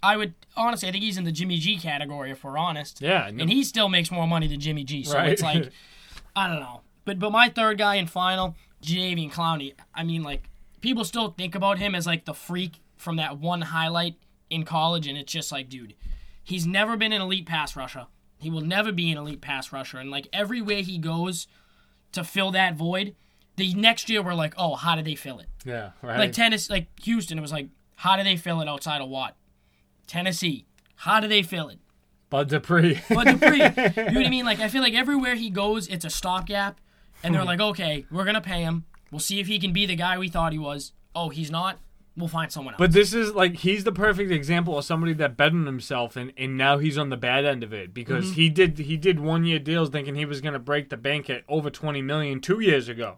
I 0.04 0.16
would 0.16 0.34
honestly, 0.56 0.88
I 0.88 0.92
think 0.92 1.04
he's 1.04 1.16
in 1.18 1.24
the 1.24 1.30
Jimmy 1.32 1.58
G 1.58 1.76
category 1.78 2.30
if 2.30 2.42
we're 2.44 2.58
honest. 2.58 3.00
Yeah, 3.00 3.30
no- 3.32 3.42
and 3.42 3.50
he 3.50 3.62
still 3.62 3.88
makes 3.88 4.10
more 4.10 4.26
money 4.26 4.46
than 4.48 4.58
Jimmy 4.60 4.82
G. 4.84 5.04
So 5.04 5.16
Right. 5.16 5.30
it's 5.30 5.42
like, 5.42 5.70
I 6.36 6.48
don't 6.48 6.60
know. 6.60 6.80
But 7.04 7.18
but 7.18 7.30
my 7.32 7.48
third 7.48 7.78
guy 7.78 7.96
and 7.96 8.08
final, 8.08 8.56
Jadeveon 8.82 9.32
Clowney. 9.32 9.74
I 9.94 10.04
mean, 10.04 10.22
like 10.22 10.48
people 10.80 11.04
still 11.04 11.30
think 11.30 11.54
about 11.54 11.78
him 11.78 11.94
as 11.94 12.06
like 12.06 12.24
the 12.24 12.34
freak 12.34 12.80
from 12.96 13.16
that 13.16 13.38
one 13.38 13.62
highlight 13.62 14.16
in 14.50 14.64
college, 14.64 15.06
and 15.06 15.16
it's 15.18 15.32
just 15.32 15.50
like, 15.50 15.68
dude, 15.68 15.94
he's 16.42 16.66
never 16.66 16.96
been 16.96 17.12
an 17.12 17.22
elite 17.22 17.46
pass 17.46 17.74
rusher. 17.74 18.06
He 18.38 18.50
will 18.50 18.60
never 18.60 18.92
be 18.92 19.10
an 19.10 19.18
elite 19.18 19.40
pass 19.40 19.72
rusher, 19.72 19.98
and 19.98 20.10
like 20.10 20.28
everywhere 20.32 20.82
he 20.82 20.98
goes 20.98 21.46
to 22.12 22.22
fill 22.22 22.50
that 22.50 22.76
void, 22.76 23.14
the 23.56 23.74
next 23.74 24.10
year 24.10 24.22
we're 24.22 24.34
like, 24.34 24.54
oh, 24.56 24.74
how 24.74 24.94
did 24.94 25.04
they 25.04 25.14
fill 25.14 25.38
it? 25.38 25.46
Yeah, 25.64 25.90
right. 26.02 26.18
Like 26.18 26.32
tennis, 26.32 26.68
like 26.68 26.88
Houston, 27.04 27.38
it 27.38 27.42
was 27.42 27.52
like, 27.52 27.68
how 27.96 28.16
do 28.16 28.22
they 28.22 28.36
fill 28.36 28.60
it 28.60 28.68
outside 28.68 29.00
of 29.00 29.08
Watt? 29.08 29.36
Tennessee, 30.06 30.66
how 30.96 31.20
do 31.20 31.28
they 31.28 31.42
fill 31.42 31.68
it? 31.68 31.78
Bud 32.30 32.48
Dupree. 32.48 33.00
Bud 33.10 33.24
Dupree, 33.24 33.58
you 33.58 33.64
know 33.64 34.20
what 34.20 34.26
I 34.26 34.30
mean? 34.30 34.44
Like 34.44 34.60
I 34.60 34.68
feel 34.68 34.82
like 34.82 34.94
everywhere 34.94 35.34
he 35.34 35.50
goes, 35.50 35.86
it's 35.88 36.04
a 36.04 36.10
stopgap, 36.10 36.80
and 37.22 37.34
they're 37.34 37.44
like, 37.44 37.60
okay, 37.60 38.06
we're 38.10 38.24
gonna 38.24 38.40
pay 38.40 38.62
him. 38.62 38.84
We'll 39.10 39.20
see 39.20 39.40
if 39.40 39.46
he 39.46 39.58
can 39.58 39.72
be 39.72 39.86
the 39.86 39.96
guy 39.96 40.18
we 40.18 40.28
thought 40.28 40.52
he 40.52 40.58
was. 40.58 40.92
Oh, 41.14 41.28
he's 41.28 41.50
not. 41.50 41.78
We'll 42.16 42.28
find 42.28 42.52
someone 42.52 42.74
else. 42.74 42.78
But 42.78 42.92
this 42.92 43.14
is 43.14 43.32
like 43.34 43.56
he's 43.56 43.84
the 43.84 43.92
perfect 43.92 44.30
example 44.30 44.76
of 44.76 44.84
somebody 44.84 45.14
that 45.14 45.36
bet 45.36 45.52
on 45.52 45.64
himself 45.64 46.14
and, 46.16 46.32
and 46.36 46.58
now 46.58 46.76
he's 46.78 46.98
on 46.98 47.08
the 47.08 47.16
bad 47.16 47.44
end 47.46 47.62
of 47.62 47.72
it 47.72 47.94
because 47.94 48.26
Mm-hmm. 48.26 48.34
he 48.34 48.48
did 48.50 48.78
he 48.80 48.96
did 48.98 49.18
one 49.20 49.44
year 49.44 49.58
deals 49.58 49.88
thinking 49.88 50.14
he 50.14 50.26
was 50.26 50.40
gonna 50.42 50.58
break 50.58 50.90
the 50.90 50.96
bank 50.98 51.30
at 51.30 51.42
over 51.48 51.70
twenty 51.70 52.02
million 52.02 52.40
two 52.40 52.60
years 52.60 52.88
ago. 52.88 53.14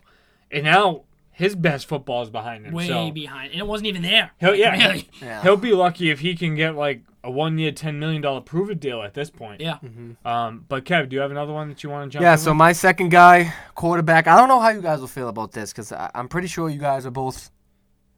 And 0.50 0.62
now 0.64 1.02
his 1.34 1.54
best 1.56 1.86
football 1.86 2.22
is 2.22 2.30
behind 2.30 2.64
him. 2.66 2.72
way 2.72 2.86
so 2.86 3.10
behind, 3.10 3.52
and 3.52 3.60
it 3.60 3.66
wasn't 3.66 3.86
even 3.88 4.02
there. 4.02 4.30
he'll 4.40 4.54
yeah, 4.54 4.70
really. 4.72 5.08
Yeah. 5.20 5.42
he'll 5.42 5.56
be 5.56 5.72
lucky 5.72 6.10
if 6.10 6.20
he 6.20 6.34
can 6.34 6.54
get 6.54 6.74
like 6.74 7.02
a 7.22 7.30
one 7.30 7.58
year 7.58 7.72
ten 7.72 7.98
million 7.98 8.20
dollar 8.22 8.40
prove 8.40 8.70
it 8.70 8.80
deal 8.80 9.02
at 9.02 9.14
this 9.14 9.30
point. 9.30 9.60
Yeah. 9.60 9.78
Um 10.24 10.64
but 10.68 10.84
Kev, 10.84 11.08
do 11.08 11.16
you 11.16 11.22
have 11.22 11.30
another 11.30 11.52
one 11.52 11.68
that 11.68 11.82
you 11.82 11.90
want 11.90 12.10
to 12.10 12.12
jump 12.14 12.22
Yeah, 12.22 12.32
in 12.32 12.38
so 12.38 12.50
with? 12.52 12.58
my 12.58 12.72
second 12.72 13.10
guy, 13.10 13.52
quarterback. 13.74 14.26
I 14.26 14.36
don't 14.36 14.48
know 14.48 14.60
how 14.60 14.68
you 14.70 14.80
guys 14.82 15.00
will 15.00 15.08
feel 15.08 15.28
about 15.28 15.52
this 15.52 15.72
because 15.72 15.92
I'm 15.92 16.28
pretty 16.28 16.48
sure 16.48 16.68
you 16.68 16.78
guys 16.80 17.04
are 17.06 17.10
both 17.10 17.50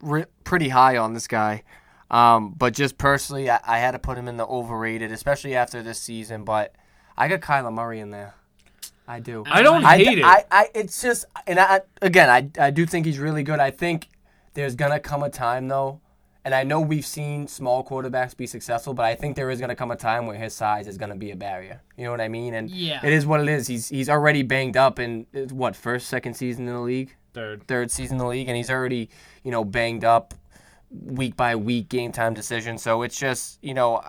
re- 0.02 0.26
pretty 0.45 0.69
high 0.69 0.97
on 0.97 1.14
this 1.14 1.26
guy. 1.29 1.62
Um, 2.11 2.52
but 2.57 2.73
just 2.75 2.99
personally, 2.99 3.50
I, 3.50 3.59
I 3.67 3.79
had 3.79 3.93
to 3.93 3.99
put 3.99 4.17
him 4.19 4.29
in 4.29 4.37
the 4.37 4.47
overrated, 4.47 5.11
especially 5.11 5.57
after 5.57 5.83
this 5.83 6.00
season. 6.00 6.45
But 6.45 6.75
I 7.17 7.26
got 7.29 7.41
Kyler 7.41 7.73
Murray 7.73 7.99
in 8.00 8.11
there. 8.11 8.35
I 9.09 9.21
do. 9.21 9.45
I 9.47 9.63
don't 9.63 9.85
I, 9.85 9.97
hate 9.99 10.19
it. 10.19 10.25
I, 10.25 10.45
I, 10.51 10.69
it's 10.75 11.01
just, 11.01 11.27
and 11.47 11.59
I, 11.61 11.83
again, 12.03 12.29
I, 12.29 12.51
I 12.67 12.71
do 12.71 12.87
think 12.87 13.07
he's 13.07 13.19
really 13.19 13.43
good. 13.45 13.61
I 13.61 13.71
think 13.71 14.09
there's 14.55 14.75
gonna 14.75 14.99
come 14.99 15.23
a 15.23 15.31
time 15.31 15.69
though, 15.69 16.01
and 16.45 16.55
I 16.55 16.65
know 16.65 16.81
we've 16.81 17.07
seen 17.07 17.47
small 17.47 17.85
quarterbacks 17.85 18.37
be 18.37 18.47
successful, 18.47 18.95
but 18.95 19.05
I 19.05 19.15
think 19.15 19.37
there 19.37 19.51
is 19.51 19.61
gonna 19.61 19.77
come 19.77 19.91
a 19.91 19.97
time 19.97 20.27
where 20.27 20.37
his 20.37 20.55
size 20.55 20.87
is 20.89 20.97
gonna 20.99 21.15
be 21.17 21.31
a 21.31 21.37
barrier. 21.37 21.83
You 21.97 22.05
know 22.05 22.11
what 22.11 22.21
I 22.21 22.29
mean? 22.29 22.55
And 22.55 22.69
Yeah. 22.71 23.01
it 23.05 23.13
is 23.13 23.27
what 23.27 23.41
it 23.41 23.49
is. 23.49 23.67
He's 23.69 23.89
he's 23.89 24.09
already 24.09 24.43
banged 24.43 24.77
up 24.77 24.99
in 24.99 25.27
what 25.51 25.77
first, 25.77 26.09
second 26.09 26.35
season 26.35 26.67
in 26.67 26.75
the 26.75 26.81
league, 26.81 27.15
Third. 27.35 27.67
third 27.69 27.91
season 27.91 28.15
in 28.15 28.19
the 28.19 28.27
league, 28.27 28.49
and 28.49 28.57
he's 28.57 28.71
already 28.71 29.09
you 29.45 29.51
know 29.53 29.65
banged 29.65 30.05
up 30.05 30.35
week 30.91 31.37
by 31.37 31.55
week 31.55 31.89
game 31.89 32.11
time 32.13 32.35
decision. 32.35 32.79
So 32.79 33.03
it's 33.03 33.19
just 33.19 33.63
you 33.63 33.75
know, 33.75 34.03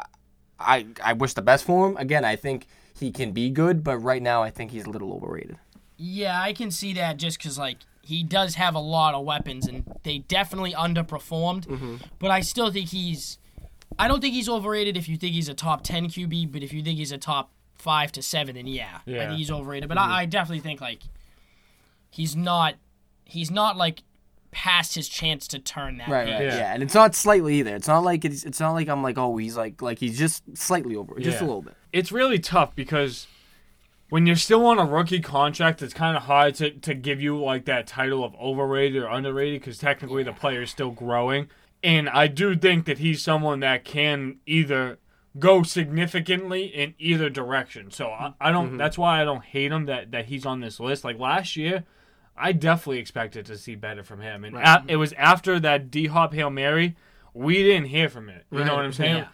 I 0.60 0.88
I 1.04 1.13
wish 1.13 1.34
the 1.34 1.42
best 1.42 1.66
for 1.66 1.88
him. 1.89 1.98
Again, 1.98 2.24
I 2.25 2.36
think 2.36 2.68
he 3.00 3.12
can 3.12 3.32
be 3.32 3.50
good, 3.50 3.84
but 3.84 3.98
right 3.98 4.22
now 4.22 4.44
I 4.44 4.50
think 4.50 4.72
he's 4.72 4.86
a 4.86 4.89
little 4.89 5.13
overrated. 5.13 5.58
Yeah, 5.98 6.39
I 6.42 6.54
can 6.54 6.70
see 6.72 6.94
that 6.94 7.18
just 7.18 7.38
because, 7.38 7.58
like, 7.58 7.77
he 8.01 8.24
does 8.24 8.56
have 8.56 8.75
a 8.75 8.80
lot 8.80 9.13
of 9.16 9.25
weapons, 9.25 9.68
and 9.68 9.84
they 10.04 10.20
definitely 10.20 10.74
underperformed. 10.74 11.66
Mm-hmm. 11.68 11.96
But 12.20 12.32
I 12.32 12.42
still 12.42 12.72
think 12.72 12.89
he's. 12.89 13.38
I 14.00 14.08
don't 14.08 14.22
think 14.22 14.34
he's 14.36 14.48
overrated 14.50 14.96
if 14.96 15.10
you 15.10 15.18
think 15.18 15.34
he's 15.34 15.50
a 15.50 15.54
top 15.56 15.84
10 15.84 16.08
QB, 16.10 16.51
but 16.51 16.62
if 16.62 16.72
you 16.72 16.84
think 16.84 16.98
he's 17.00 17.12
a 17.12 17.18
top 17.18 17.51
5 17.75 18.12
to 18.13 18.22
7, 18.22 18.56
then 18.56 18.68
yeah, 18.68 18.86
I 18.86 19.10
Yeah. 19.10 19.18
Mm-hmm. 19.18 19.27
think 19.30 19.38
he's 19.39 19.51
overrated. 19.51 19.89
But 19.89 19.98
I, 19.98 20.22
I 20.22 20.25
definitely 20.25 20.60
think, 20.62 20.82
like, 20.82 21.00
he's 22.12 22.36
not. 22.36 22.75
He's 23.25 23.51
not, 23.51 23.75
like, 23.75 24.04
past 24.51 24.96
his 24.96 25.10
chance 25.10 25.48
to 25.50 25.60
turn 25.60 25.98
that 25.98 26.08
Right, 26.08 26.27
right, 26.30 26.42
Yeah. 26.44 26.58
yeah. 26.58 26.74
and 26.74 26.82
it's 26.82 26.94
not 26.96 27.13
slightly 27.16 27.56
either. 27.60 27.75
It's 27.75 27.88
not 27.88 28.04
like 28.04 28.24
it's 28.24 28.44
it's 28.46 28.60
not 28.62 28.72
like 28.72 28.88
I'm 28.88 29.04
like 29.04 29.18
oh 29.18 29.36
he's 29.38 29.58
like 29.58 29.82
like 29.82 30.00
he's 30.00 30.18
just 30.18 30.42
slightly 30.58 30.96
over, 30.96 31.20
just 31.20 31.42
a 31.42 31.46
little 31.46 31.62
bit. 31.62 31.75
It's 31.91 32.12
really 32.12 32.39
tough 32.39 32.75
because 32.75 33.27
when 34.10 34.25
you're 34.25 34.36
still 34.36 34.65
on 34.65 34.79
a 34.79 34.86
rookie 34.86 35.20
contract, 35.20 35.82
it's 35.82 35.94
kind 35.94 36.15
of 36.15 36.24
hard 36.24 36.56
to, 36.56 36.72
to 36.72 36.94
give 36.94 37.22
you 37.22 37.41
like 37.41 37.65
that 37.65 37.88
title 37.88 38.24
of 38.24 38.34
overrated 38.36 39.03
or 39.03 39.08
underrated 39.10 39.62
because 39.62 39.77
technically 39.77 40.24
the 40.24 40.34
player 40.34 40.62
is 40.62 40.70
still 40.70 40.91
growing. 40.91 41.50
And 41.84 42.10
I 42.10 42.27
do 42.27 42.56
think 42.56 42.86
that 42.86 43.00
he's 43.00 43.22
someone 43.22 43.60
that 43.60 43.86
can 43.86 44.38
either 44.46 45.00
go 45.39 45.63
significantly 45.63 46.65
in 46.65 46.96
either 46.98 47.29
direction. 47.29 47.91
So 47.91 48.08
I, 48.10 48.34
I 48.39 48.51
don't. 48.51 48.70
Mm-hmm. 48.70 48.77
That's 48.77 48.98
why 48.98 49.22
I 49.22 49.25
don't 49.25 49.44
hate 49.44 49.72
him 49.72 49.86
that 49.86 50.12
that 50.12 50.25
he's 50.25 50.46
on 50.46 50.62
this 50.62 50.79
list. 50.79 51.03
Like 51.03 51.20
last 51.20 51.56
year, 51.56 51.84
I 52.36 52.51
definitely 52.51 53.00
expected 53.00 53.46
to 53.48 53.58
see 53.58 53.75
better 53.75 54.03
from 54.03 54.22
him, 54.22 54.44
and 54.44 54.56
a- 54.56 54.84
it 54.88 54.96
was 54.96 55.13
after 55.13 55.60
that 55.60 55.91
D 55.91 56.08
Hop 56.08 56.34
hail 56.34 56.50
mary, 56.50 56.96
we 57.34 57.62
didn't 57.63 57.88
hear 57.88 58.10
from 58.10 58.29
it. 58.29 58.46
You 58.51 58.63
know 58.63 58.75
what 58.75 58.86
I'm 58.86 58.94
saying? 58.94 59.17
Yeah. 59.17 59.27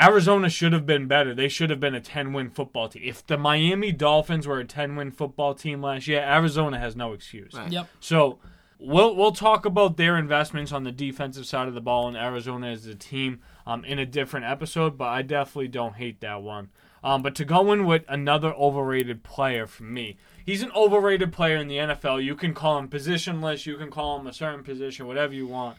Arizona 0.00 0.48
should 0.48 0.72
have 0.72 0.86
been 0.86 1.06
better. 1.06 1.34
They 1.34 1.48
should 1.48 1.70
have 1.70 1.80
been 1.80 1.94
a 1.94 2.00
10 2.00 2.32
win 2.32 2.50
football 2.50 2.88
team. 2.88 3.02
If 3.04 3.26
the 3.26 3.36
Miami 3.36 3.92
Dolphins 3.92 4.46
were 4.46 4.58
a 4.58 4.64
10 4.64 4.96
win 4.96 5.10
football 5.10 5.54
team 5.54 5.82
last 5.82 6.06
year, 6.06 6.20
Arizona 6.20 6.78
has 6.78 6.96
no 6.96 7.12
excuse. 7.12 7.52
Right. 7.54 7.70
Yep. 7.70 7.88
So 8.00 8.38
we'll 8.78 9.14
we'll 9.14 9.32
talk 9.32 9.64
about 9.64 9.96
their 9.96 10.16
investments 10.16 10.72
on 10.72 10.84
the 10.84 10.92
defensive 10.92 11.46
side 11.46 11.68
of 11.68 11.74
the 11.74 11.80
ball 11.80 12.08
in 12.08 12.16
Arizona 12.16 12.68
as 12.68 12.86
a 12.86 12.94
team 12.94 13.40
um, 13.66 13.84
in 13.84 13.98
a 13.98 14.06
different 14.06 14.46
episode, 14.46 14.96
but 14.96 15.08
I 15.08 15.22
definitely 15.22 15.68
don't 15.68 15.94
hate 15.94 16.20
that 16.20 16.42
one. 16.42 16.70
Um, 17.04 17.22
but 17.22 17.34
to 17.36 17.44
go 17.44 17.72
in 17.72 17.84
with 17.84 18.04
another 18.08 18.52
overrated 18.54 19.24
player 19.24 19.66
for 19.66 19.82
me, 19.82 20.16
he's 20.44 20.62
an 20.62 20.70
overrated 20.72 21.32
player 21.32 21.56
in 21.56 21.66
the 21.66 21.76
NFL. 21.76 22.22
You 22.22 22.36
can 22.36 22.54
call 22.54 22.78
him 22.78 22.88
positionless, 22.88 23.66
you 23.66 23.76
can 23.76 23.90
call 23.90 24.20
him 24.20 24.26
a 24.26 24.32
certain 24.32 24.62
position, 24.62 25.06
whatever 25.06 25.34
you 25.34 25.46
want. 25.46 25.78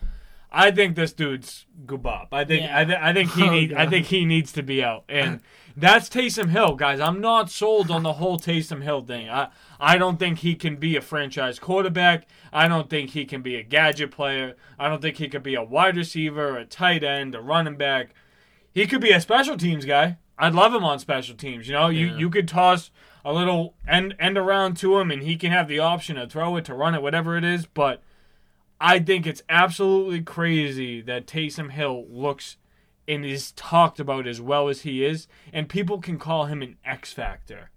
I 0.56 0.70
think 0.70 0.96
this 0.96 1.14
dude's 1.14 1.66
goobop. 1.86 2.28
I 2.32 2.46
think 2.46 2.64
Yeah. 2.64 2.80
I, 2.80 2.86
th- 2.86 3.00
I 3.02 3.14
think 3.14 3.32
he 3.32 3.44
Oh, 3.48 3.50
need, 3.50 3.74
I 3.74 3.88
think 3.88 4.06
he 4.06 4.24
needs 4.24 4.52
to 4.54 4.62
be 4.64 4.84
out, 4.84 5.04
and 5.10 5.42
that's 5.76 6.08
Taysom 6.10 6.50
Hill, 6.50 6.76
guys. 6.76 7.00
I'm 7.00 7.20
not 7.20 7.50
sold 7.50 7.90
on 7.90 8.04
the 8.04 8.14
whole 8.14 8.38
Taysom 8.40 8.84
Hill 8.84 9.02
thing. 9.02 9.30
I 9.30 9.48
I 9.80 9.98
don't 9.98 10.20
think 10.20 10.40
he 10.40 10.54
can 10.56 10.76
be 10.76 10.96
a 10.96 11.02
franchise 11.02 11.58
quarterback. 11.60 12.28
I 12.54 12.68
don't 12.68 12.90
think 12.90 13.10
he 13.10 13.26
can 13.26 13.42
be 13.42 13.56
a 13.56 13.64
gadget 13.64 14.12
player. 14.12 14.56
I 14.78 14.88
don't 14.88 15.02
think 15.02 15.18
he 15.18 15.28
could 15.28 15.44
be 15.44 15.56
a 15.56 15.64
wide 15.64 15.98
receiver, 15.98 16.56
a 16.58 16.66
tight 16.66 17.04
end, 17.04 17.34
a 17.34 17.42
running 17.42 17.76
back. 17.76 18.14
He 18.72 18.86
could 18.86 19.02
be 19.02 19.12
a 19.12 19.20
special 19.22 19.58
teams 19.58 19.86
guy. 19.86 20.18
I'd 20.38 20.54
love 20.54 20.74
him 20.74 20.84
on 20.84 21.00
special 21.00 21.36
teams. 21.36 21.68
You 21.68 21.74
know, 21.74 21.90
you 21.90 22.08
you 22.16 22.30
could 22.30 22.48
toss 22.48 22.92
a 23.26 23.34
little 23.34 23.74
end 23.88 24.16
end 24.20 24.38
around 24.38 24.78
to 24.78 25.00
him, 25.00 25.10
and 25.10 25.24
he 25.24 25.36
can 25.36 25.52
have 25.52 25.68
the 25.68 25.80
option 25.80 26.16
to 26.18 26.28
throw 26.28 26.56
it, 26.58 26.66
to 26.66 26.76
run 26.76 26.94
it, 26.94 27.02
whatever 27.02 27.38
it 27.38 27.44
is. 27.44 27.66
But 27.66 28.04
I 28.86 29.00
think 29.00 29.26
it's 29.26 29.42
absolutely 29.48 30.22
crazy 30.22 31.00
that 31.02 31.26
Taysom 31.26 31.72
Hill 31.72 32.06
looks 32.10 32.58
and 33.08 33.26
is 33.26 33.54
talked 33.54 33.98
about 33.98 34.28
as 34.28 34.42
well 34.42 34.68
as 34.68 34.82
he 34.82 35.06
is, 35.06 35.28
and 35.54 35.70
people 35.70 36.00
can 36.00 36.20
call 36.20 36.46
him 36.46 36.62
an 36.62 36.76
X 36.86 37.14
factor. 37.14 37.70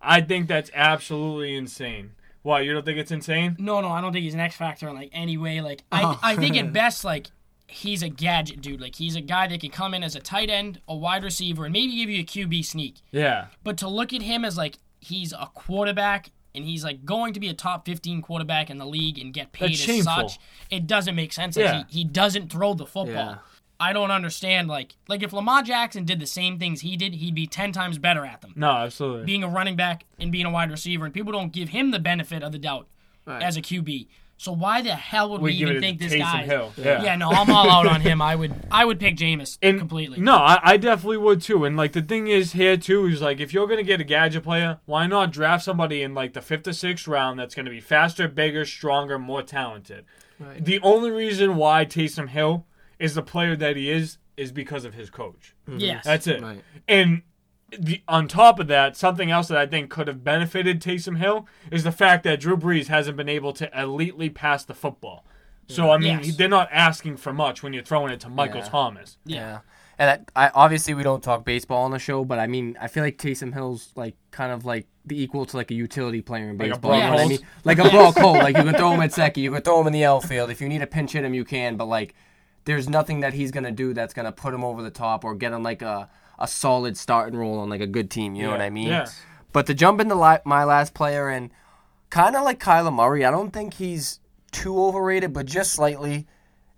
I 0.00 0.20
think 0.20 0.46
that's 0.46 0.70
absolutely 0.74 1.56
insane. 1.56 2.12
Why 2.42 2.60
you 2.60 2.72
don't 2.72 2.84
think 2.84 2.98
it's 2.98 3.10
insane? 3.10 3.56
No, 3.58 3.80
no, 3.80 3.88
I 3.88 4.00
don't 4.00 4.12
think 4.12 4.22
he's 4.24 4.34
an 4.34 4.40
X 4.40 4.54
factor 4.56 4.88
in 4.88 4.94
like 4.94 5.10
any 5.12 5.36
way. 5.36 5.60
Like 5.60 5.82
I, 5.90 6.02
Oh. 6.04 6.18
I 6.22 6.36
think 6.36 6.56
at 6.56 6.72
best 6.82 7.04
like 7.04 7.28
he's 7.66 8.02
a 8.02 8.08
gadget 8.08 8.60
dude. 8.60 8.80
Like 8.80 8.96
he's 8.96 9.16
a 9.16 9.20
guy 9.20 9.46
that 9.48 9.60
can 9.60 9.70
come 9.70 9.94
in 9.94 10.02
as 10.04 10.14
a 10.14 10.20
tight 10.20 10.48
end, 10.50 10.80
a 10.88 10.94
wide 10.94 11.24
receiver, 11.24 11.64
and 11.64 11.72
maybe 11.72 11.96
give 11.96 12.08
you 12.10 12.20
a 12.20 12.24
QB 12.24 12.64
sneak. 12.64 12.96
Yeah, 13.10 13.46
But 13.64 13.76
to 13.78 13.88
look 13.88 14.12
at 14.12 14.22
him 14.22 14.44
as 14.44 14.56
like 14.56 14.78
he's 15.00 15.32
a 15.32 15.50
quarterback 15.54 16.30
and 16.54 16.64
he's 16.64 16.84
like 16.84 17.04
going 17.04 17.32
to 17.34 17.40
be 17.40 17.48
a 17.48 17.54
top 17.54 17.86
15 17.86 18.22
quarterback 18.22 18.70
in 18.70 18.78
the 18.78 18.86
league 18.86 19.18
and 19.18 19.32
get 19.32 19.52
paid 19.52 19.70
That's 19.70 19.80
as 19.80 19.86
shameful. 19.86 20.28
such, 20.28 20.38
it 20.70 20.86
doesn't 20.86 21.14
make 21.14 21.32
sense. 21.32 21.56
Like 21.56 21.64
Yeah. 21.64 21.82
he, 21.88 21.98
he 22.00 22.04
doesn't 22.04 22.50
throw 22.52 22.74
the 22.74 22.86
football. 22.86 23.14
Yeah. 23.14 23.38
I 23.80 23.92
don't 23.92 24.10
understand 24.12 24.68
like 24.68 24.94
like 25.08 25.22
if 25.24 25.32
Lamar 25.32 25.62
Jackson 25.62 26.04
did 26.04 26.20
the 26.20 26.26
same 26.26 26.58
things 26.58 26.82
he 26.82 26.96
did, 26.96 27.14
he'd 27.14 27.34
be 27.34 27.46
10 27.48 27.72
times 27.72 27.98
better 27.98 28.24
at 28.24 28.40
them. 28.40 28.52
no, 28.54 28.70
absolutely. 28.70 29.24
Being 29.24 29.42
a 29.42 29.48
running 29.48 29.74
back 29.76 30.04
and 30.20 30.30
being 30.30 30.46
a 30.46 30.50
wide 30.50 30.70
receiver 30.70 31.04
and 31.04 31.12
people 31.12 31.32
don't 31.32 31.52
give 31.52 31.70
him 31.70 31.90
the 31.90 31.98
benefit 31.98 32.42
of 32.42 32.52
the 32.52 32.58
doubt 32.58 32.86
Right. 33.24 33.42
as 33.42 33.56
a 33.56 33.62
QB. 33.62 34.06
So 34.42 34.50
why 34.50 34.82
the 34.82 34.96
hell 34.96 35.30
would 35.30 35.40
we, 35.40 35.50
we 35.50 35.56
even 35.58 35.80
think 35.80 36.00
this 36.00 36.12
guy? 36.12 36.42
Hill. 36.42 36.72
Yeah. 36.76 37.00
Yeah. 37.04 37.14
no, 37.14 37.30
I'm 37.30 37.48
all 37.48 37.70
out 37.70 37.86
on 37.86 38.00
him. 38.00 38.20
I 38.32 38.34
would 38.34 38.52
I 38.72 38.84
would 38.84 38.98
pick 38.98 39.14
Jameis 39.14 39.56
And- 39.62 39.78
completely. 39.78 40.18
No, 40.20 40.34
I, 40.34 40.58
I 40.62 40.76
definitely 40.78 41.18
would 41.18 41.40
too. 41.42 41.64
And 41.64 41.76
like 41.76 41.92
the 41.92 42.02
thing 42.02 42.26
is 42.26 42.50
here 42.50 42.76
too 42.76 43.06
is 43.06 43.22
like 43.22 43.38
if 43.38 43.54
you're 43.54 43.68
gonna 43.68 43.84
get 43.84 44.00
a 44.00 44.04
gadget 44.04 44.42
player, 44.42 44.80
why 44.84 45.06
not 45.06 45.30
draft 45.30 45.62
somebody 45.64 46.02
in 46.02 46.12
like 46.12 46.32
the 46.32 46.42
fifth 46.42 46.66
or 46.66 46.72
sixth 46.72 47.06
round 47.06 47.38
that's 47.38 47.54
gonna 47.54 47.70
be 47.70 47.80
faster, 47.80 48.26
bigger, 48.26 48.64
stronger, 48.64 49.16
more 49.16 49.44
talented. 49.44 50.04
Right. 50.40 50.64
The 50.64 50.80
only 50.80 51.12
reason 51.12 51.54
why 51.54 51.84
Taysom 51.84 52.28
Hill 52.28 52.66
is 52.98 53.14
the 53.14 53.22
player 53.22 53.54
that 53.54 53.76
he 53.76 53.90
is 53.90 54.18
is 54.36 54.50
because 54.50 54.84
of 54.84 54.94
his 54.94 55.08
coach. 55.08 55.54
Yes. 55.68 56.04
That's 56.04 56.26
it. 56.26 56.42
Right. 56.42 56.64
And 56.88 57.22
the, 57.78 58.02
on 58.08 58.28
top 58.28 58.58
of 58.58 58.66
that, 58.68 58.96
something 58.96 59.30
else 59.30 59.48
that 59.48 59.58
I 59.58 59.66
think 59.66 59.90
could 59.90 60.08
have 60.08 60.22
benefited 60.24 60.80
Taysom 60.80 61.18
Hill 61.18 61.46
is 61.70 61.84
the 61.84 61.92
fact 61.92 62.24
that 62.24 62.40
Drew 62.40 62.56
Brees 62.56 62.88
hasn't 62.88 63.16
been 63.16 63.28
able 63.28 63.52
to 63.54 63.68
elitely 63.68 64.32
pass 64.34 64.64
the 64.64 64.74
football. 64.74 65.24
So 65.68 65.90
I 65.90 65.96
mean, 65.98 66.18
Yes. 66.22 66.36
they're 66.36 66.48
not 66.48 66.68
asking 66.72 67.16
for 67.16 67.32
much 67.32 67.62
when 67.62 67.72
you're 67.72 67.82
throwing 67.84 68.12
it 68.12 68.20
to 68.20 68.28
Michael 68.28 68.60
Yeah. 68.60 68.68
Thomas. 68.68 69.16
Yeah. 69.24 69.58
And 69.98 70.22
I, 70.34 70.46
I 70.46 70.50
obviously 70.54 70.92
we 70.94 71.02
don't 71.02 71.22
talk 71.22 71.44
baseball 71.44 71.84
on 71.84 71.92
the 71.92 71.98
show, 71.98 72.24
but 72.24 72.38
I 72.38 72.46
mean 72.46 72.76
I 72.80 72.88
feel 72.88 73.02
like 73.04 73.16
Taysom 73.16 73.54
Hill's 73.54 73.90
like 73.94 74.16
kind 74.32 74.52
of 74.52 74.64
like 74.64 74.86
the 75.06 75.22
equal 75.22 75.46
to 75.46 75.56
like 75.56 75.70
a 75.70 75.74
utility 75.74 76.20
player 76.20 76.50
in 76.50 76.58
Like 76.58 76.68
a 76.68 76.70
baseball. 76.72 76.94
you 76.96 77.02
know 77.04 77.10
what 77.12 77.20
I 77.20 77.26
mean? 77.28 77.38
Like 77.64 77.78
a 77.78 77.88
Brock 77.90 78.16
Holt. 78.18 78.38
Like 78.38 78.56
you 78.56 78.64
can 78.64 78.74
throw 78.74 78.90
him 78.92 79.00
at 79.00 79.12
second, 79.12 79.42
you 79.42 79.52
can 79.52 79.62
throw 79.62 79.80
him 79.80 79.86
in 79.86 79.92
the 79.92 80.04
outfield. 80.04 80.50
If 80.50 80.60
you 80.60 80.68
need 80.68 80.82
a 80.82 80.86
pinch 80.86 81.12
hit 81.12 81.24
him, 81.24 81.32
you 81.34 81.44
can. 81.44 81.76
But 81.76 81.86
like, 81.86 82.14
there's 82.64 82.88
nothing 82.88 83.20
that 83.20 83.32
he's 83.34 83.50
gonna 83.50 83.70
do 83.70 83.94
that's 83.94 84.12
gonna 84.14 84.32
put 84.32 84.52
him 84.52 84.64
over 84.64 84.82
the 84.82 84.90
top 84.90 85.24
or 85.24 85.34
get 85.34 85.52
him 85.52 85.62
like 85.62 85.82
a 85.82 86.08
a 86.38 86.48
solid 86.48 86.96
starting 86.96 87.38
role 87.38 87.58
on 87.58 87.68
like 87.70 87.80
a 87.80 87.86
good 87.86 88.10
team. 88.10 88.34
You 88.34 88.44
know 88.44 88.50
what 88.50 88.60
I 88.60 88.70
mean? 88.70 88.88
Yeah. 88.88 89.06
But 89.52 89.66
to 89.66 89.74
jump 89.74 90.00
into 90.00 90.14
li- 90.14 90.38
my 90.44 90.64
last 90.64 90.94
player 90.94 91.28
and 91.28 91.50
kind 92.10 92.34
of 92.36 92.42
like 92.42 92.58
Kyler 92.58 92.92
Murray, 92.94 93.24
I 93.24 93.30
don't 93.30 93.52
think 93.52 93.74
he's 93.74 94.20
too 94.50 94.82
overrated, 94.82 95.32
but 95.32 95.46
just 95.46 95.72
slightly, 95.72 96.26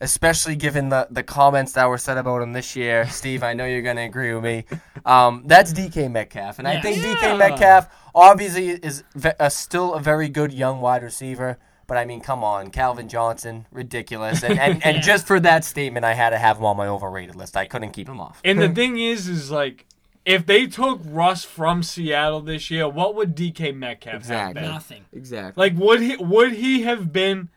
especially 0.01 0.57
given 0.57 0.89
the, 0.89 1.07
the 1.11 1.23
comments 1.23 1.73
that 1.73 1.89
were 1.89 1.99
said 1.99 2.19
about 2.19 2.43
him 2.43 2.53
this 2.53 2.75
year. 2.77 3.07
Steve, 3.11 3.43
I 3.43 3.55
know 3.55 3.65
you're 3.65 3.83
going 3.83 3.97
to 3.97 4.03
agree 4.03 4.35
with 4.35 4.43
me. 4.45 4.65
Um, 5.07 5.45
that's 5.47 5.73
DK 5.73 6.11
Metcalf. 6.11 6.59
And 6.59 6.67
I 6.69 6.81
think 6.81 6.97
Yeah. 6.99 7.15
DK 7.15 7.39
Metcalf 7.39 7.89
obviously 8.15 8.69
is 8.71 9.05
ve- 9.15 9.33
a, 9.39 9.51
still 9.51 9.95
a 9.95 10.01
very 10.01 10.29
good 10.29 10.53
young 10.53 10.81
wide 10.81 11.03
receiver. 11.03 11.59
But 11.87 11.97
I 11.97 12.05
mean, 12.05 12.21
come 12.21 12.43
on, 12.43 12.71
Calvin 12.71 13.09
Johnson, 13.09 13.67
ridiculous. 13.71 14.43
And 14.43 14.59
and, 14.59 14.79
yeah. 14.79 14.81
and 14.89 15.03
just 15.03 15.27
for 15.27 15.41
that 15.41 15.65
statement, 15.65 16.05
I 16.05 16.15
had 16.15 16.31
to 16.31 16.39
have 16.39 16.59
him 16.59 16.65
on 16.65 16.77
my 16.77 16.87
overrated 16.87 17.37
list. 17.37 17.57
I 17.57 17.67
couldn't 17.67 17.93
keep 17.93 18.09
him 18.09 18.21
off. 18.21 18.41
And 18.45 18.61
the 18.61 18.69
hmm. 18.69 18.75
thing 18.75 18.99
is, 18.99 19.29
is 19.29 19.51
like. 19.51 19.87
If 20.27 20.47
they 20.47 20.67
took 20.67 21.03
Russ 21.05 21.45
from 21.45 21.83
Seattle 21.83 22.41
this 22.41 22.71
year, 22.71 22.89
what 22.89 23.15
would 23.15 23.37
DK 23.37 23.77
Metcalf 23.77 24.15
exactly. 24.15 24.39
have 24.39 24.55
been? 24.55 24.65
Nothing. 24.65 25.05
Exactly. 25.13 25.61
Like 25.61 25.79
would 25.79 26.01
he 26.01 26.17
would 26.17 26.53
he 26.55 26.81
have 26.85 27.13
been 27.13 27.51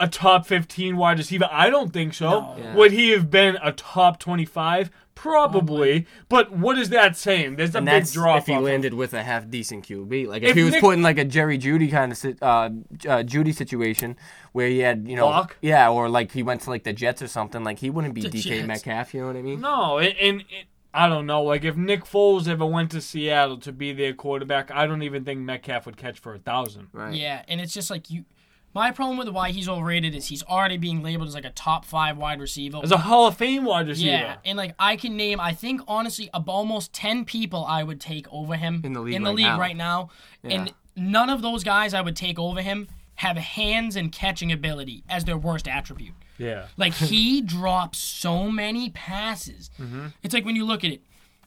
a 0.00 0.08
top 0.08 0.46
15 0.46 0.96
wide 0.96 1.18
receiver? 1.18 1.46
I 1.52 1.68
don't 1.68 1.92
think 1.92 2.14
so. 2.14 2.30
No. 2.30 2.56
Yeah. 2.58 2.74
Would 2.74 2.92
he 2.92 3.10
have 3.10 3.30
been 3.30 3.58
a 3.62 3.72
top 3.72 4.18
25? 4.18 4.90
Probably, 5.14 6.06
oh 6.06 6.22
but 6.28 6.52
what 6.52 6.78
is 6.78 6.88
that 6.90 7.16
saying? 7.16 7.56
There's 7.56 7.74
a 7.74 7.78
and 7.78 7.86
big 7.86 8.06
drop. 8.10 8.38
If 8.38 8.46
he 8.46 8.56
landed 8.56 8.94
with 8.94 9.12
a 9.12 9.22
half 9.22 9.50
decent 9.50 9.86
QB, 9.86 10.28
like 10.28 10.42
if, 10.42 10.50
if 10.50 10.56
he 10.56 10.62
was 10.62 10.72
Nick... 10.72 10.80
put 10.80 10.94
in 10.94 11.02
like 11.02 11.18
a 11.18 11.24
Jerry 11.24 11.58
Jeudy 11.58 11.90
kind 11.90 12.12
of 12.12 12.24
uh, 12.42 12.46
uh, 12.46 13.22
Jeudy 13.22 13.54
situation 13.54 14.16
where 14.52 14.68
he 14.68 14.78
had 14.78 15.06
you 15.06 15.16
know 15.16 15.26
Lock? 15.26 15.56
yeah, 15.60 15.90
or 15.90 16.08
like 16.08 16.32
he 16.32 16.42
went 16.42 16.62
to 16.62 16.70
like 16.70 16.84
the 16.84 16.92
Jets 16.92 17.20
or 17.20 17.28
something, 17.28 17.62
like 17.62 17.80
he 17.80 17.90
wouldn't 17.90 18.14
be 18.14 18.22
the 18.22 18.30
DK 18.30 18.42
Jets. 18.42 18.66
Metcalf. 18.66 19.12
You 19.12 19.20
know 19.20 19.26
what 19.26 19.36
I 19.36 19.42
mean? 19.42 19.60
No, 19.60 19.98
and, 19.98 20.16
and, 20.18 20.40
and 20.40 20.66
I 20.94 21.08
don't 21.08 21.26
know. 21.26 21.42
Like 21.42 21.64
if 21.64 21.76
Nick 21.76 22.04
Foles 22.04 22.48
ever 22.48 22.64
went 22.64 22.90
to 22.92 23.00
Seattle 23.00 23.58
to 23.58 23.72
be 23.72 23.92
their 23.92 24.14
quarterback, 24.14 24.70
I 24.70 24.86
don't 24.86 25.02
even 25.02 25.24
think 25.24 25.40
Metcalf 25.40 25.86
would 25.86 25.96
catch 25.96 26.18
for 26.18 26.34
a 26.34 26.38
thousand. 26.38 26.88
Right. 26.92 27.14
Yeah, 27.14 27.42
and 27.46 27.60
it's 27.60 27.74
just 27.74 27.90
like 27.90 28.10
you 28.10 28.24
my 28.72 28.90
problem 28.92 29.18
with 29.18 29.28
why 29.28 29.50
he's 29.50 29.68
overrated 29.68 30.14
is 30.14 30.28
he's 30.28 30.42
already 30.44 30.76
being 30.76 31.02
labeled 31.02 31.28
as 31.28 31.34
like 31.34 31.44
a 31.44 31.50
top 31.50 31.84
five 31.84 32.16
wide 32.16 32.40
receiver. 32.40 32.80
As 32.82 32.92
a 32.92 32.98
Hall 32.98 33.26
of 33.26 33.36
Fame 33.36 33.64
wide 33.64 33.88
receiver. 33.88 34.10
yeah, 34.10 34.36
and 34.44 34.56
like 34.56 34.74
I 34.78 34.96
can 34.96 35.16
name, 35.16 35.40
I 35.40 35.52
think 35.52 35.80
honestly, 35.88 36.30
of 36.32 36.48
almost 36.48 36.92
ten 36.92 37.24
people 37.24 37.64
I 37.64 37.82
would 37.82 38.00
take 38.00 38.26
over 38.32 38.54
him 38.56 38.80
In 38.84 38.92
the 38.92 39.00
league 39.00 39.14
in 39.14 39.22
the 39.22 39.30
right 39.30 39.36
league 39.36 39.46
now. 39.46 39.58
right 39.58 39.76
now, 39.76 40.10
Yeah. 40.42 40.50
and 40.52 40.72
none 40.96 41.30
of 41.30 41.42
those 41.42 41.64
guys 41.64 41.94
I 41.94 42.00
would 42.00 42.16
take 42.16 42.38
over 42.38 42.62
him 42.62 42.88
have 43.16 43.36
hands 43.36 43.96
and 43.96 44.10
catching 44.12 44.50
ability 44.50 45.04
as 45.08 45.24
their 45.26 45.36
worst 45.36 45.68
attribute. 45.68 46.14
Yeah. 46.38 46.66
Like 46.76 46.94
he 47.12 47.42
drops 47.42 47.98
so 47.98 48.50
many 48.50 48.90
passes. 48.90 49.70
Mm-hmm. 49.78 50.06
It's 50.22 50.32
like 50.32 50.44
when 50.44 50.56
you 50.56 50.64
look 50.64 50.84
at 50.84 50.90
it, 50.92 51.02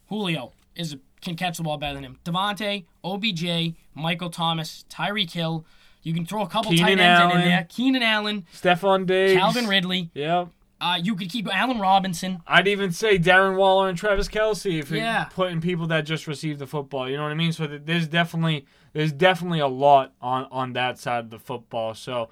Julio 0.10 0.51
is 0.75 0.96
can 1.22 1.36
catch 1.36 1.56
the 1.58 1.63
ball 1.63 1.77
better 1.77 1.94
than 1.96 2.03
him. 2.03 2.20
Davante, 2.25 2.84
OBJ, 3.03 3.75
Michael 3.96 4.30
Thomas, 4.30 4.84
Tyreek 4.89 5.32
Hill. 5.32 5.65
You 6.03 6.13
can 6.13 6.25
throw 6.25 6.43
a 6.43 6.48
couple 6.48 6.72
Keenan 6.72 6.98
tight 6.98 7.03
ends 7.03 7.33
in, 7.33 7.41
in 7.41 7.48
there. 7.48 7.67
Keenan 7.69 8.03
Allen, 8.03 8.45
Stefon 8.53 9.05
Diggs. 9.05 9.39
Calvin 9.39 9.67
Ridley. 9.67 10.12
Yeah. 10.13 10.48
Uh, 10.81 10.98
you 11.01 11.15
could 11.15 11.29
keep 11.29 11.48
Allen 11.48 11.79
Robinson. 11.79 12.41
I'd 12.45 12.67
even 12.67 12.91
say 12.91 13.17
Darren 13.17 13.55
Waller 13.55 13.88
and 13.88 13.98
Travis 13.98 14.27
Kelce 14.27 14.79
if 14.79 14.91
you're 14.91 15.27
putting 15.31 15.62
people 15.62 15.88
that 15.88 16.01
just 16.01 16.27
received 16.27 16.60
the 16.60 16.67
football. 16.67 17.10
You 17.10 17.15
know 17.15 17.24
what 17.24 17.31
I 17.31 17.36
mean? 17.36 17.53
So 17.53 17.67
there's 17.67 18.07
definitely 18.07 18.65
there's 18.91 19.13
definitely 19.13 19.60
a 19.60 19.67
lot 19.67 20.13
on 20.22 20.45
on 20.51 20.74
that 20.74 21.00
side 21.00 21.24
of 21.24 21.29
the 21.29 21.39
football. 21.39 21.93
So 21.93 22.27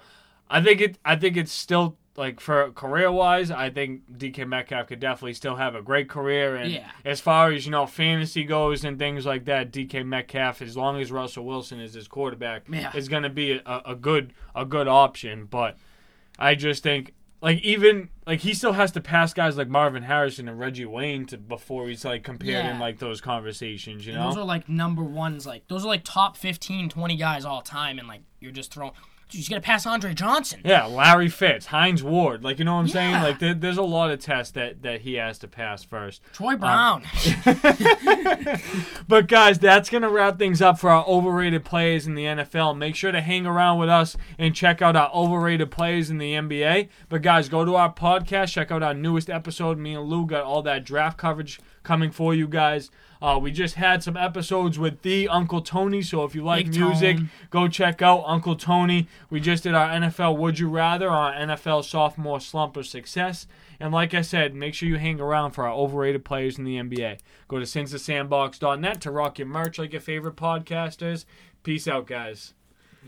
I 0.50 0.60
think 0.60 0.82
it 0.82 0.98
I 1.02 1.16
think 1.16 1.38
it's 1.38 1.50
still 1.50 1.96
like 2.16 2.40
for 2.40 2.70
career 2.72 3.10
wise, 3.10 3.50
I 3.50 3.70
think 3.70 4.02
DK 4.18 4.46
Metcalf 4.46 4.88
could 4.88 5.00
definitely 5.00 5.32
still 5.34 5.56
have 5.56 5.74
a 5.74 5.80
great 5.82 6.08
career. 6.08 6.56
And 6.56 6.70
Yeah. 6.72 6.90
as 7.04 7.20
far 7.20 7.50
as 7.50 7.64
you 7.64 7.72
know, 7.72 7.86
fantasy 7.86 8.44
goes 8.44 8.84
and 8.84 8.98
things 8.98 9.24
like 9.24 9.46
that, 9.46 9.72
DK 9.72 10.04
Metcalf, 10.04 10.60
as 10.60 10.76
long 10.76 11.00
as 11.00 11.10
Russell 11.10 11.44
Wilson 11.46 11.80
is 11.80 11.94
his 11.94 12.08
quarterback, 12.08 12.64
Yeah. 12.68 12.94
is 12.94 13.08
going 13.08 13.22
to 13.22 13.30
be 13.30 13.52
a, 13.52 13.82
a 13.86 13.94
good 13.96 14.34
a 14.54 14.64
good 14.66 14.88
option. 14.88 15.46
But 15.46 15.78
I 16.38 16.54
just 16.54 16.82
think 16.82 17.14
like 17.40 17.60
even 17.62 18.10
like 18.26 18.40
he 18.40 18.52
still 18.54 18.72
has 18.74 18.92
to 18.92 19.00
pass 19.00 19.32
guys 19.34 19.56
like 19.56 19.68
Marvin 19.68 20.02
Harrison 20.04 20.48
and 20.48 20.58
Reggie 20.60 20.84
Wayne 20.84 21.24
to 21.26 21.38
before 21.38 21.88
he's 21.88 22.04
like 22.04 22.22
compared 22.24 22.66
in 22.66 22.78
like 22.78 22.98
those 22.98 23.20
conversations, 23.22 24.06
you 24.06 24.12
And 24.12 24.22
those 24.22 24.36
are 24.36 24.44
like 24.44 24.68
number 24.68 25.02
ones. 25.02 25.46
Like 25.46 25.66
those 25.68 25.82
are 25.84 25.88
like 25.88 26.04
top 26.04 26.36
15, 26.36 26.88
20 26.90 27.16
guys 27.16 27.44
all 27.46 27.62
time, 27.62 27.98
and 27.98 28.06
like 28.06 28.20
you're 28.38 28.52
just 28.52 28.72
throwing. 28.72 28.92
He's 29.32 29.48
gonna 29.48 29.60
pass 29.60 29.86
Andre 29.86 30.14
Johnson. 30.14 30.60
Yeah, 30.64 30.84
Larry 30.84 31.28
Fitz, 31.28 31.66
Hines 31.66 32.02
Ward, 32.02 32.44
like 32.44 32.58
you 32.58 32.64
know 32.64 32.74
what 32.74 32.82
I'm 32.82 32.88
saying? 32.88 33.14
Like 33.14 33.38
there, 33.38 33.54
there's 33.54 33.78
a 33.78 33.82
lot 33.82 34.10
of 34.10 34.20
tests 34.20 34.52
that 34.52 34.82
that 34.82 35.00
he 35.00 35.14
has 35.14 35.38
to 35.38 35.48
pass 35.48 35.82
first. 35.82 36.22
Troy 36.32 36.52
um, 36.52 36.58
Brown. 36.58 37.02
But 39.08 39.28
guys, 39.28 39.58
that's 39.58 39.90
gonna 39.90 40.08
wrap 40.08 40.38
things 40.38 40.62
up 40.62 40.78
for 40.78 40.90
our 40.90 41.04
overrated 41.06 41.64
plays 41.64 42.06
in 42.06 42.14
the 42.14 42.24
NFL. 42.24 42.76
Make 42.76 42.94
sure 42.94 43.12
to 43.12 43.20
hang 43.20 43.46
around 43.46 43.78
with 43.78 43.88
us 43.88 44.16
and 44.38 44.54
check 44.54 44.80
out 44.80 44.96
our 44.96 45.10
overrated 45.12 45.70
plays 45.70 46.10
in 46.10 46.18
the 46.18 46.32
NBA. 46.32 46.88
But 47.08 47.22
guys, 47.22 47.48
go 47.48 47.64
to 47.64 47.74
our 47.74 47.92
podcast, 47.92 48.52
check 48.52 48.70
out 48.70 48.82
our 48.82 48.94
newest 48.94 49.28
episode. 49.28 49.78
Me 49.78 49.94
and 49.94 50.04
Lou 50.04 50.26
got 50.26 50.44
all 50.44 50.62
that 50.62 50.84
draft 50.84 51.18
coverage 51.18 51.60
coming 51.82 52.10
for 52.10 52.34
you 52.34 52.46
guys. 52.48 52.90
Uh, 53.20 53.38
we 53.38 53.52
just 53.52 53.76
had 53.76 54.02
some 54.02 54.16
episodes 54.16 54.80
with 54.80 55.02
the 55.02 55.28
Uncle 55.28 55.60
Tony, 55.60 56.02
so 56.02 56.24
if 56.24 56.34
you 56.34 56.42
like 56.42 56.66
Big 56.66 56.80
music, 56.80 57.16
Tone. 57.18 57.30
go 57.50 57.68
check 57.68 58.02
out 58.02 58.24
Uncle 58.26 58.56
Tony. 58.56 59.06
We 59.30 59.38
just 59.38 59.62
did 59.62 59.74
our 59.74 59.88
NFL 59.88 60.36
Would 60.38 60.58
You 60.58 60.68
Rather, 60.68 61.08
our 61.08 61.32
NFL 61.32 61.84
sophomore 61.84 62.40
slump 62.40 62.76
of 62.76 62.84
success. 62.86 63.46
And 63.78 63.92
like 63.92 64.12
I 64.12 64.22
said, 64.22 64.56
make 64.56 64.74
sure 64.74 64.88
you 64.88 64.98
hang 64.98 65.20
around 65.20 65.52
for 65.52 65.64
our 65.66 65.72
overrated 65.72 66.24
players 66.24 66.58
in 66.58 66.64
the 66.64 66.76
NBA. 66.76 67.18
Go 67.46 67.60
to 67.60 67.64
sincethesandbox.net 67.64 69.00
to 69.00 69.10
rock 69.12 69.38
your 69.38 69.48
merch 69.48 69.78
like 69.78 69.92
your 69.92 70.00
favorite 70.00 70.36
podcasters. 70.36 71.24
Peace 71.62 71.86
out, 71.86 72.06
guys. 72.08 72.54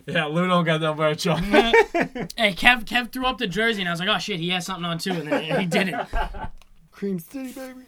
Yeah, 0.06 0.26
Lou 0.26 0.46
don't 0.46 0.64
got 0.64 0.80
that 0.80 0.96
merch 0.96 1.26
on. 1.26 1.42
hey, 1.42 2.52
Kev. 2.54 2.84
Kev 2.84 3.12
threw 3.12 3.26
up 3.26 3.38
the 3.38 3.46
jersey, 3.46 3.82
and 3.82 3.88
I 3.88 3.92
was 3.92 4.00
like, 4.00 4.08
oh 4.08 4.18
shit, 4.18 4.38
he 4.40 4.50
has 4.50 4.66
something 4.66 4.84
on 4.84 4.98
too, 4.98 5.12
and 5.12 5.30
then 5.30 5.60
he 5.60 5.66
didn't. 5.66 6.08
Cream 6.90 7.18
City, 7.18 7.52
baby. 7.52 7.80